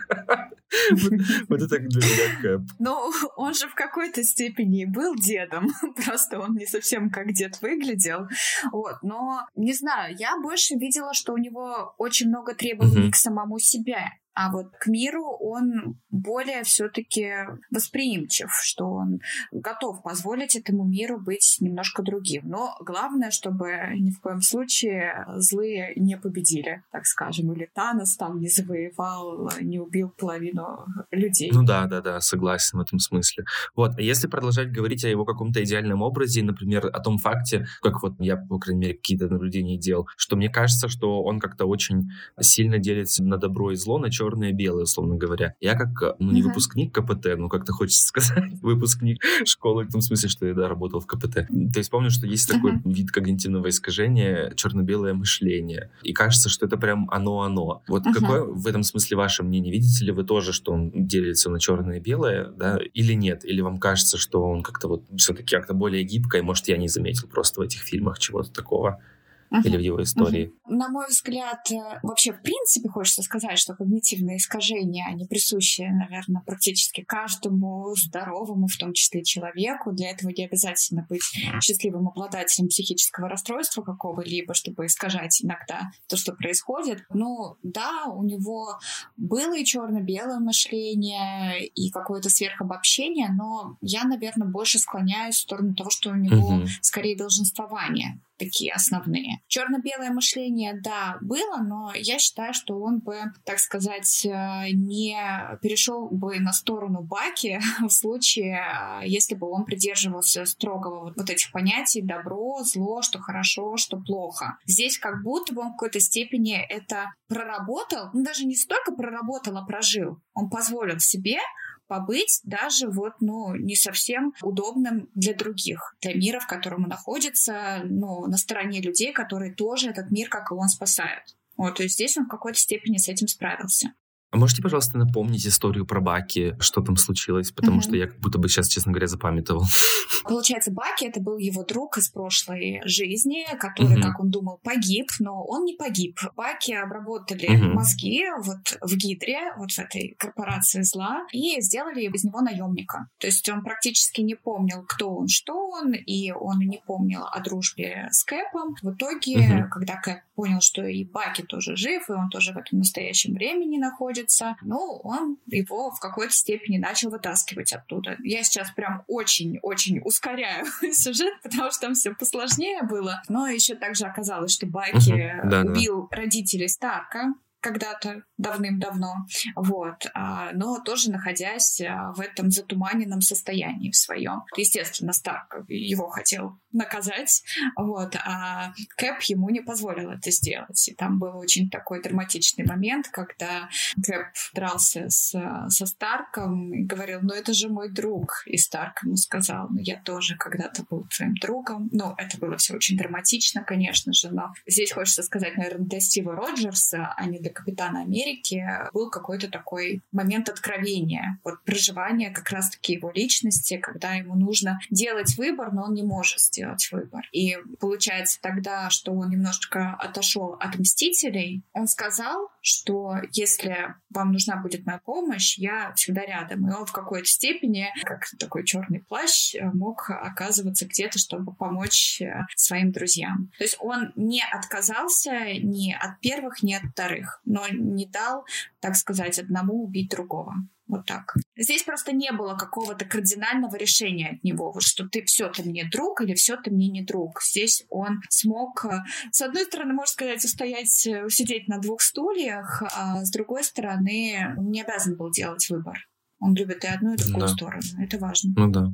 Вот 1.47 1.61
это 1.61 1.79
для 1.79 2.01
меня 2.01 2.41
кэп. 2.41 2.61
Ну, 2.79 3.11
он 3.37 3.53
же 3.53 3.67
в 3.67 3.75
какой-то 3.75 4.23
степени 4.23 4.85
был 4.85 5.15
дедом, 5.15 5.69
просто 6.05 6.39
он 6.39 6.55
не 6.55 6.65
совсем 6.65 7.09
как 7.09 7.31
дед 7.33 7.61
выглядел. 7.61 8.27
Вот, 8.71 8.97
но 9.01 9.47
не 9.55 9.73
знаю, 9.73 10.15
я 10.19 10.37
больше 10.37 10.75
видела, 10.75 11.13
что 11.13 11.33
у 11.33 11.37
него 11.37 11.95
очень 11.97 12.27
много 12.27 12.53
требований 12.53 13.11
к 13.11 13.15
самому 13.15 13.59
себе. 13.59 13.99
А 14.37 14.51
вот 14.51 14.67
к 14.79 14.85
миру 14.85 15.35
он 15.41 15.97
более 16.11 16.61
все-таки 16.61 17.31
восприимчив, 17.71 18.49
что 18.61 18.85
он 18.85 19.19
готов 19.51 20.03
позволить 20.03 20.55
этому 20.55 20.85
миру 20.85 21.19
быть 21.19 21.57
немножко 21.59 22.03
другим. 22.03 22.43
Но 22.47 22.75
главное, 22.81 23.31
чтобы 23.31 23.95
ни 23.95 24.11
в 24.11 24.21
коем 24.21 24.41
случае 24.41 25.25
злые 25.37 25.93
не 25.95 26.17
победили, 26.17 26.83
так 26.91 27.07
скажем, 27.07 27.51
или 27.51 27.67
Танос 27.73 28.15
там 28.15 28.39
не 28.39 28.47
завоевал, 28.47 29.49
не 29.59 29.79
убил 29.79 30.09
половину 30.09 30.85
людей. 31.09 31.49
Ну 31.51 31.63
да, 31.63 31.87
да, 31.87 32.01
да, 32.01 32.21
согласен 32.21 32.77
в 32.77 32.81
этом 32.81 32.99
смысле. 32.99 33.45
Вот, 33.75 33.97
а 33.97 34.01
если 34.03 34.27
продолжать 34.27 34.71
говорить 34.71 35.03
о 35.03 35.09
его 35.09 35.25
каком-то 35.25 35.63
идеальном 35.63 36.03
образе, 36.03 36.43
например, 36.43 36.85
о 36.85 36.99
том 36.99 37.17
факте, 37.17 37.65
как 37.81 38.03
вот 38.03 38.13
я, 38.19 38.37
по 38.37 38.59
крайней 38.59 38.81
мере, 38.81 38.93
какие-то 38.93 39.29
наблюдения 39.29 39.79
делал, 39.79 40.07
что 40.15 40.35
мне 40.35 40.49
кажется, 40.49 40.89
что 40.89 41.23
он 41.23 41.39
как-то 41.39 41.65
очень 41.65 42.11
сильно 42.39 42.77
делится 42.77 43.23
на 43.23 43.37
добро 43.37 43.71
и 43.71 43.75
зло, 43.75 43.97
на 43.97 44.11
черное 44.11 44.26
черное 44.27 44.49
и 44.49 44.53
белое, 44.53 44.83
условно 44.83 45.15
говоря. 45.15 45.53
Я 45.59 45.75
как, 45.75 46.01
э, 46.01 46.15
ну, 46.19 46.31
не 46.31 46.41
uh-huh. 46.41 46.45
выпускник 46.45 46.93
КПТ, 46.93 47.37
ну, 47.37 47.49
как-то 47.49 47.71
хочется 47.73 48.05
сказать, 48.05 48.53
выпускник 48.61 49.21
школы, 49.45 49.85
в 49.85 49.91
том 49.91 50.01
смысле, 50.01 50.29
что 50.29 50.45
я, 50.45 50.53
да, 50.53 50.67
работал 50.67 50.99
в 50.99 51.07
КПТ. 51.07 51.47
То 51.47 51.77
есть 51.77 51.89
помню, 51.89 52.09
что 52.09 52.27
есть 52.27 52.49
такой 52.49 52.73
вид 52.85 53.11
когнитивного 53.11 53.69
искажения, 53.69 54.53
черно-белое 54.55 55.13
мышление. 55.13 55.91
И 56.03 56.13
кажется, 56.13 56.49
что 56.49 56.65
это 56.65 56.77
прям 56.77 57.09
оно-оно. 57.09 57.83
Вот 57.87 58.05
uh-huh. 58.05 58.13
какое 58.13 58.43
в 58.43 58.67
этом 58.67 58.83
смысле 58.83 59.17
ваше 59.17 59.43
мнение? 59.43 59.71
Видите 59.71 60.05
ли 60.05 60.11
вы 60.11 60.23
тоже, 60.23 60.53
что 60.53 60.73
он 60.73 60.91
делится 60.93 61.49
на 61.49 61.59
черное 61.59 61.97
и 61.97 62.01
белое, 62.01 62.47
да, 62.47 62.79
или 62.93 63.13
нет? 63.13 63.45
Или 63.45 63.61
вам 63.61 63.79
кажется, 63.79 64.17
что 64.17 64.43
он 64.43 64.63
как-то 64.63 64.87
вот 64.87 65.03
все-таки 65.17 65.55
как-то 65.55 65.73
более 65.73 66.03
гибкое, 66.03 66.41
может, 66.41 66.67
я 66.67 66.77
не 66.77 66.87
заметил 66.87 67.27
просто 67.27 67.61
в 67.61 67.63
этих 67.63 67.81
фильмах 67.81 68.19
чего-то 68.19 68.51
такого? 68.51 69.01
Uh-huh. 69.51 69.61
или 69.63 69.77
в 69.77 69.81
его 69.81 70.01
истории. 70.01 70.53
Uh-huh. 70.67 70.75
На 70.75 70.89
мой 70.89 71.07
взгляд, 71.07 71.71
э, 71.71 71.99
вообще 72.03 72.33
в 72.33 72.41
принципе 72.41 72.89
хочется 72.89 73.21
сказать, 73.21 73.57
что 73.57 73.75
когнитивные 73.75 74.37
искажения, 74.37 75.05
они 75.07 75.25
присущи, 75.25 75.81
наверное, 75.81 76.41
практически 76.45 77.01
каждому 77.01 77.93
здоровому, 77.95 78.67
в 78.67 78.77
том 78.77 78.93
числе 78.93 79.23
человеку. 79.23 79.91
Для 79.91 80.11
этого 80.11 80.31
не 80.31 80.45
обязательно 80.45 81.05
быть 81.09 81.21
счастливым 81.61 82.07
обладателем 82.09 82.67
психического 82.67 83.29
расстройства 83.29 83.81
какого-либо, 83.81 84.53
чтобы 84.53 84.85
искажать 84.85 85.41
иногда 85.43 85.91
то, 86.07 86.17
что 86.17 86.33
происходит. 86.33 87.03
Ну, 87.09 87.55
да, 87.63 88.05
у 88.05 88.23
него 88.23 88.79
было 89.15 89.57
и 89.57 89.65
черно-белое 89.65 90.39
мышление, 90.39 91.65
и 91.67 91.89
какое-то 91.89 92.29
сверхобобщение, 92.29 93.29
но 93.29 93.77
я, 93.81 94.03
наверное, 94.03 94.47
больше 94.47 94.79
склоняюсь 94.79 95.35
в 95.35 95.41
сторону 95.41 95.75
того, 95.75 95.89
что 95.89 96.11
у 96.11 96.15
него 96.15 96.53
uh-huh. 96.53 96.67
скорее 96.81 97.17
долженствование 97.17 98.19
такие 98.37 98.73
основные. 98.73 99.41
Черно-белое 99.47 100.11
мышление, 100.11 100.79
да, 100.81 101.17
было, 101.21 101.57
но 101.57 101.91
я 101.95 102.19
считаю, 102.19 102.53
что 102.53 102.79
он 102.79 102.99
бы, 102.99 103.17
так 103.45 103.59
сказать, 103.59 104.25
э, 104.25 104.71
не 104.71 105.17
перешел 105.61 106.07
бы 106.09 106.39
на 106.39 106.53
сторону 106.53 107.01
Баки 107.01 107.59
в 107.81 107.89
случае, 107.89 108.61
э, 109.03 109.07
если 109.07 109.35
бы 109.35 109.49
он 109.49 109.65
придерживался 109.65 110.45
строгого 110.45 111.13
вот 111.15 111.29
этих 111.29 111.51
понятий 111.51 112.01
добро, 112.01 112.63
зло, 112.63 113.01
что 113.01 113.19
хорошо, 113.19 113.77
что 113.77 113.97
плохо. 113.97 114.57
Здесь 114.65 114.97
как 114.97 115.23
будто 115.23 115.53
бы 115.53 115.61
он 115.61 115.69
в 115.69 115.71
какой-то 115.73 115.99
степени 115.99 116.57
это 116.57 117.11
проработал, 117.27 118.09
ну 118.13 118.23
даже 118.23 118.45
не 118.45 118.55
столько 118.55 118.91
проработал, 118.93 119.57
а 119.57 119.65
прожил. 119.65 120.19
Он 120.33 120.49
позволил 120.49 120.99
себе 120.99 121.39
побыть 121.87 122.41
даже 122.43 122.87
вот, 122.89 123.13
ну, 123.19 123.55
не 123.55 123.75
совсем 123.75 124.33
удобным 124.41 125.09
для 125.15 125.33
других, 125.33 125.95
для 126.01 126.13
мира, 126.13 126.39
в 126.39 126.47
котором 126.47 126.83
он 126.83 126.89
находится, 126.89 127.81
ну, 127.85 128.27
на 128.27 128.37
стороне 128.37 128.81
людей, 128.81 129.13
которые 129.13 129.53
тоже 129.53 129.89
этот 129.89 130.11
мир, 130.11 130.29
как 130.29 130.51
и 130.51 130.53
он, 130.53 130.67
спасают. 130.67 131.35
Вот, 131.55 131.75
то 131.75 131.83
есть 131.83 131.95
здесь 131.95 132.17
он 132.17 132.25
в 132.25 132.29
какой-то 132.29 132.59
степени 132.59 132.97
с 132.97 133.07
этим 133.07 133.27
справился. 133.27 133.93
А 134.29 134.37
можете, 134.37 134.61
пожалуйста, 134.61 134.97
напомнить 134.97 135.47
историю 135.47 135.85
про 135.85 136.01
Баки, 136.01 136.55
что 136.59 136.81
там 136.81 136.97
случилось? 136.97 137.51
Потому 137.51 137.77
mm-hmm. 137.77 137.81
что 137.81 137.95
я 137.95 138.07
как 138.07 138.19
будто 138.19 138.37
бы 138.37 138.49
сейчас, 138.49 138.67
честно 138.67 138.91
говоря, 138.91 139.07
запамятовал. 139.07 139.63
Получается, 140.23 140.71
Баки 140.71 141.05
это 141.05 141.21
был 141.21 141.37
его 141.37 141.63
друг 141.63 141.97
из 141.97 142.09
прошлой 142.09 142.81
жизни, 142.83 143.45
который, 143.57 143.95
mm-hmm. 143.95 144.01
как 144.01 144.19
он 144.19 144.29
думал, 144.29 144.59
погиб, 144.63 145.07
но 145.19 145.45
он 145.45 145.63
не 145.63 145.75
погиб. 145.75 146.19
Баки 146.35 146.73
обработали 146.73 147.49
mm-hmm. 147.49 147.71
мозги 147.71 148.25
вот 148.43 148.77
в 148.81 148.97
Гидре, 148.97 149.53
вот 149.57 149.71
в 149.71 149.79
этой 149.79 150.15
корпорации 150.19 150.81
зла, 150.81 151.25
и 151.31 151.61
сделали 151.61 152.01
из 152.01 152.23
него 152.25 152.41
наемника. 152.41 153.07
То 153.19 153.27
есть 153.27 153.47
он 153.47 153.63
практически 153.63 154.19
не 154.19 154.35
помнил, 154.35 154.83
кто 154.85 155.15
он, 155.15 155.29
что 155.29 155.69
он, 155.69 155.93
и 155.93 156.31
он 156.31 156.59
не 156.59 156.81
помнил 156.85 157.23
о 157.23 157.39
дружбе 157.39 158.09
с 158.11 158.25
Кэпом. 158.25 158.75
В 158.81 158.93
итоге, 158.93 159.37
mm-hmm. 159.37 159.69
когда 159.69 159.95
Кэп 160.01 160.19
понял, 160.35 160.59
что 160.59 160.85
и 160.85 161.05
Баки 161.05 161.43
тоже 161.43 161.77
жив, 161.77 162.09
и 162.09 162.11
он 162.11 162.29
тоже 162.29 162.51
в 162.51 162.57
этом 162.57 162.79
настоящем 162.79 163.33
времени 163.33 163.77
находится, 163.77 164.16
находится, 164.17 164.55
ну, 164.61 164.99
он 165.03 165.37
его 165.47 165.91
в 165.91 165.99
какой-то 165.99 166.33
степени 166.33 166.77
начал 166.77 167.09
вытаскивать 167.09 167.73
оттуда. 167.73 168.17
Я 168.23 168.43
сейчас 168.43 168.71
прям 168.71 169.03
очень-очень 169.07 170.01
ускоряю 170.03 170.65
сюжет, 170.91 171.33
потому 171.43 171.71
что 171.71 171.81
там 171.81 171.93
все 171.93 172.13
посложнее 172.13 172.83
было. 172.83 173.21
Но 173.29 173.47
еще 173.47 173.75
также 173.75 174.05
оказалось, 174.05 174.53
что 174.53 174.65
Байки 174.65 175.11
uh-huh. 175.11 175.49
да, 175.49 175.61
убил 175.61 176.07
да. 176.09 176.17
родителей 176.17 176.67
Старка, 176.67 177.33
когда-то 177.59 178.23
давным-давно, 178.37 179.25
вот, 179.55 180.05
а, 180.13 180.51
но 180.53 180.79
тоже 180.79 181.11
находясь 181.11 181.81
а, 181.81 182.13
в 182.13 182.21
этом 182.21 182.51
затуманенном 182.51 183.21
состоянии 183.21 183.91
в 183.91 183.95
своем. 183.95 184.43
Естественно, 184.55 185.13
Старк 185.13 185.57
его 185.67 186.09
хотел 186.09 186.59
наказать, 186.71 187.43
вот, 187.75 188.15
а 188.15 188.73
Кэп 188.97 189.21
ему 189.23 189.49
не 189.49 189.61
позволил 189.61 190.11
это 190.11 190.31
сделать. 190.31 190.87
И 190.87 190.93
там 190.93 191.19
был 191.19 191.37
очень 191.37 191.69
такой 191.69 192.01
драматичный 192.01 192.65
момент, 192.65 193.07
когда 193.07 193.69
Кэп 193.95 194.27
дрался 194.53 195.09
с, 195.09 195.31
со 195.69 195.85
Старком 195.85 196.73
и 196.73 196.83
говорил, 196.83 197.19
ну 197.21 197.33
это 197.33 197.53
же 197.53 197.69
мой 197.69 197.91
друг. 197.91 198.43
И 198.45 198.57
Старк 198.57 199.03
ему 199.03 199.15
сказал, 199.15 199.67
ну 199.69 199.79
я 199.79 199.99
тоже 200.01 200.35
когда-то 200.37 200.83
был 200.89 201.07
твоим 201.15 201.33
другом. 201.35 201.89
Ну, 201.91 202.13
это 202.17 202.37
было 202.37 202.57
все 202.57 202.75
очень 202.75 202.97
драматично, 202.97 203.63
конечно 203.63 204.13
же, 204.13 204.29
но 204.31 204.53
здесь 204.67 204.91
хочется 204.91 205.23
сказать, 205.23 205.57
наверное, 205.57 205.87
для 205.87 205.99
Стива 205.99 206.35
Роджерса, 206.35 207.13
а 207.15 207.25
не 207.25 207.39
для 207.47 207.53
Капитана 207.53 208.01
Америки, 208.01 208.63
был 208.93 209.09
какой-то 209.09 209.49
такой 209.49 210.01
момент 210.11 210.49
откровения, 210.49 211.39
вот 211.43 211.63
проживания 211.63 212.29
как 212.29 212.49
раз-таки 212.49 212.93
его 212.93 213.11
личности, 213.11 213.77
когда 213.77 214.13
ему 214.13 214.35
нужно 214.35 214.79
делать 214.89 215.37
выбор, 215.37 215.71
но 215.71 215.85
он 215.85 215.93
не 215.93 216.03
может 216.03 216.39
сделать 216.39 216.89
выбор. 216.91 217.27
И 217.31 217.57
получается 217.79 218.39
тогда, 218.41 218.89
что 218.89 219.13
он 219.13 219.29
немножечко 219.29 219.95
отошел 219.99 220.57
от 220.59 220.77
Мстителей, 220.77 221.63
он 221.73 221.87
сказал, 221.87 222.49
что 222.61 223.15
если 223.31 223.95
вам 224.09 224.33
нужна 224.33 224.57
будет 224.57 224.85
моя 224.85 224.99
помощь, 224.99 225.57
я 225.57 225.93
всегда 225.95 226.25
рядом. 226.25 226.69
И 226.69 226.73
он 226.73 226.85
в 226.85 226.91
какой-то 226.91 227.27
степени, 227.27 227.87
как 228.03 228.25
такой 228.37 228.65
черный 228.65 228.99
плащ, 228.99 229.55
мог 229.73 230.09
оказываться 230.09 230.85
где-то, 230.85 231.17
чтобы 231.17 231.53
помочь 231.53 232.21
э, 232.21 232.41
своим 232.55 232.91
друзьям. 232.91 233.51
То 233.57 233.63
есть 233.63 233.77
он 233.79 234.11
не 234.15 234.43
отказался 234.43 235.31
ни 235.59 235.93
от 235.93 236.19
первых, 236.19 236.61
ни 236.61 236.73
от 236.73 236.83
вторых 236.91 237.36
но 237.47 237.67
не 237.69 238.05
дал, 238.05 238.45
так 238.79 238.95
сказать, 238.95 239.39
одному 239.39 239.83
убить 239.83 240.09
другого. 240.09 240.53
Вот 240.87 241.05
так. 241.05 241.35
Здесь 241.57 241.83
просто 241.83 242.13
не 242.13 242.31
было 242.31 242.55
какого-то 242.55 243.03
кардинального 243.03 243.75
решения 243.75 244.37
от 244.37 244.43
него, 244.43 244.71
вот 244.71 244.83
что 244.83 245.07
ты 245.07 245.23
все 245.25 245.49
ты 245.49 245.63
мне 245.63 245.89
друг 245.91 246.21
или 246.21 246.33
все 246.33 246.55
ты 246.55 246.71
мне 246.71 246.87
не 246.87 247.03
друг. 247.03 247.41
Здесь 247.41 247.83
он 247.89 248.21
смог, 248.29 248.85
э, 248.85 248.99
с 249.31 249.41
одной 249.41 249.65
стороны, 249.65 249.93
можно 249.93 250.11
сказать, 250.11 250.45
устоять, 250.45 251.05
э, 251.05 251.27
сидеть 251.29 251.67
на 251.67 251.79
двух 251.79 252.01
стульях, 252.01 252.83
а 252.95 253.25
с 253.25 253.31
другой 253.31 253.65
стороны, 253.65 254.55
он 254.57 254.71
не 254.71 254.81
обязан 254.81 255.17
был 255.17 255.29
делать 255.29 255.67
выбор. 255.69 255.97
Он 256.39 256.55
любит 256.55 256.83
и 256.85 256.87
одну, 256.87 257.15
и 257.15 257.17
другую 257.17 257.47
да. 257.47 257.47
сторону. 257.47 257.83
Это 257.99 258.17
важно. 258.19 258.53
Ну 258.55 258.71
да. 258.71 258.87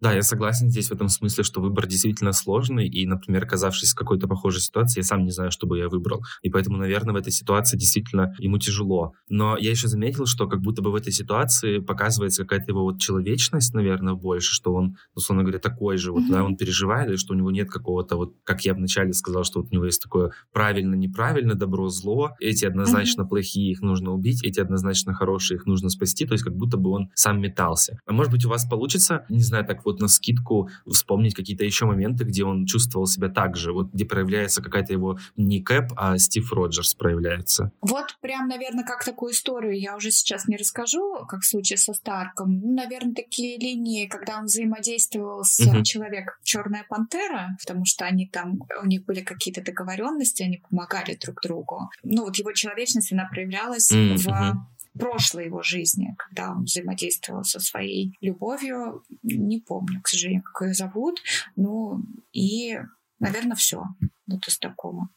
Да, 0.00 0.12
я 0.12 0.22
согласен 0.22 0.70
здесь 0.70 0.88
в 0.88 0.92
этом 0.92 1.08
смысле, 1.08 1.44
что 1.44 1.60
выбор 1.60 1.86
действительно 1.86 2.32
сложный, 2.32 2.88
и, 2.88 3.06
например, 3.06 3.44
оказавшись 3.44 3.92
в 3.92 3.94
какой-то 3.94 4.28
похожей 4.28 4.60
ситуации, 4.60 5.00
я 5.00 5.04
сам 5.04 5.24
не 5.24 5.30
знаю, 5.30 5.50
что 5.50 5.66
бы 5.66 5.78
я 5.78 5.88
выбрал. 5.88 6.22
И 6.42 6.50
поэтому, 6.50 6.76
наверное, 6.76 7.14
в 7.14 7.16
этой 7.16 7.32
ситуации 7.32 7.76
действительно 7.76 8.34
ему 8.38 8.58
тяжело. 8.58 9.12
Но 9.28 9.56
я 9.56 9.70
еще 9.70 9.88
заметил, 9.88 10.26
что 10.26 10.46
как 10.46 10.60
будто 10.60 10.82
бы 10.82 10.90
в 10.90 10.94
этой 10.94 11.12
ситуации 11.12 11.78
показывается 11.78 12.42
какая-то 12.42 12.72
его 12.72 12.82
вот 12.82 13.00
человечность, 13.00 13.74
наверное, 13.74 14.14
больше, 14.14 14.52
что 14.52 14.74
он, 14.74 14.96
условно 15.14 15.42
говоря, 15.42 15.58
такой 15.58 15.96
же, 15.96 16.12
вот, 16.12 16.24
mm-hmm. 16.24 16.32
да, 16.32 16.44
он 16.44 16.56
переживает, 16.56 17.08
или 17.08 17.16
что 17.16 17.34
у 17.34 17.36
него 17.36 17.50
нет 17.50 17.70
какого-то, 17.70 18.16
вот, 18.16 18.34
как 18.44 18.64
я 18.64 18.74
вначале 18.74 19.12
сказал, 19.12 19.44
что 19.44 19.60
вот 19.60 19.70
у 19.70 19.74
него 19.74 19.84
есть 19.84 20.02
такое 20.02 20.32
правильно-неправильно, 20.52 21.54
добро-зло, 21.54 22.32
эти 22.40 22.64
однозначно 22.64 23.22
mm-hmm. 23.22 23.28
плохие, 23.28 23.72
их 23.72 23.80
нужно 23.80 24.12
убить, 24.12 24.44
эти 24.44 24.60
однозначно 24.60 25.14
хорошие, 25.14 25.56
их 25.56 25.66
нужно 25.66 25.88
спасти, 25.90 26.26
то 26.26 26.32
есть 26.32 26.44
как 26.44 26.56
будто 26.56 26.76
бы 26.76 26.90
он 26.90 27.10
сам 27.14 27.40
метался. 27.40 27.98
А 28.06 28.12
может 28.12 28.32
быть, 28.32 28.44
у 28.44 28.48
вас 28.48 28.66
получится, 28.66 29.24
не 29.28 29.42
знаю, 29.42 29.64
так 29.68 29.84
вот 29.84 30.00
на 30.00 30.08
скидку 30.08 30.68
вспомнить 30.86 31.34
какие-то 31.34 31.64
еще 31.64 31.84
моменты, 31.86 32.24
где 32.24 32.44
он 32.44 32.66
чувствовал 32.66 33.06
себя 33.06 33.28
так 33.28 33.56
же, 33.56 33.72
вот 33.72 33.92
где 33.92 34.04
проявляется 34.04 34.62
какая-то 34.62 34.92
его 34.92 35.18
не 35.36 35.62
Кэп, 35.62 35.92
а 35.96 36.18
Стив 36.18 36.52
Роджерс 36.52 36.94
проявляется. 36.94 37.70
Вот 37.80 38.16
прям, 38.20 38.48
наверное, 38.48 38.84
как 38.84 39.04
такую 39.04 39.32
историю 39.32 39.78
я 39.78 39.96
уже 39.96 40.10
сейчас 40.10 40.48
не 40.48 40.56
расскажу, 40.56 41.24
как 41.28 41.40
в 41.40 41.46
случае 41.46 41.76
со 41.76 41.92
Старком. 41.92 42.58
Ну, 42.60 42.74
наверное, 42.74 43.14
такие 43.14 43.58
линии, 43.58 44.06
когда 44.06 44.38
он 44.38 44.46
взаимодействовал 44.46 45.44
с 45.44 45.60
uh-huh. 45.60 45.82
человеком 45.82 46.34
Черная 46.42 46.84
пантера, 46.88 47.56
потому 47.60 47.84
что 47.84 48.04
они 48.04 48.26
там, 48.26 48.60
у 48.82 48.86
них 48.86 49.04
были 49.04 49.20
какие-то 49.20 49.62
договоренности, 49.62 50.42
они 50.42 50.62
помогали 50.68 51.18
друг 51.22 51.40
другу. 51.42 51.90
Ну, 52.02 52.24
вот 52.24 52.36
его 52.36 52.52
человечность, 52.52 53.12
она 53.12 53.28
проявлялась 53.30 53.92
uh-huh. 53.92 54.16
в 54.16 54.68
прошлой 54.96 55.46
его 55.46 55.62
жизни, 55.62 56.14
когда 56.18 56.52
он 56.52 56.64
взаимодействовал 56.64 57.44
со 57.44 57.60
своей 57.60 58.16
любовью. 58.20 59.02
Не 59.22 59.60
помню, 59.60 60.00
к 60.02 60.08
сожалению, 60.08 60.42
как 60.42 60.68
ее 60.68 60.74
зовут. 60.74 61.20
Ну 61.56 62.02
и, 62.32 62.78
наверное, 63.18 63.56
все. 63.56 63.82
Вот 64.26 64.46
из 64.46 64.58
такого 64.58 65.08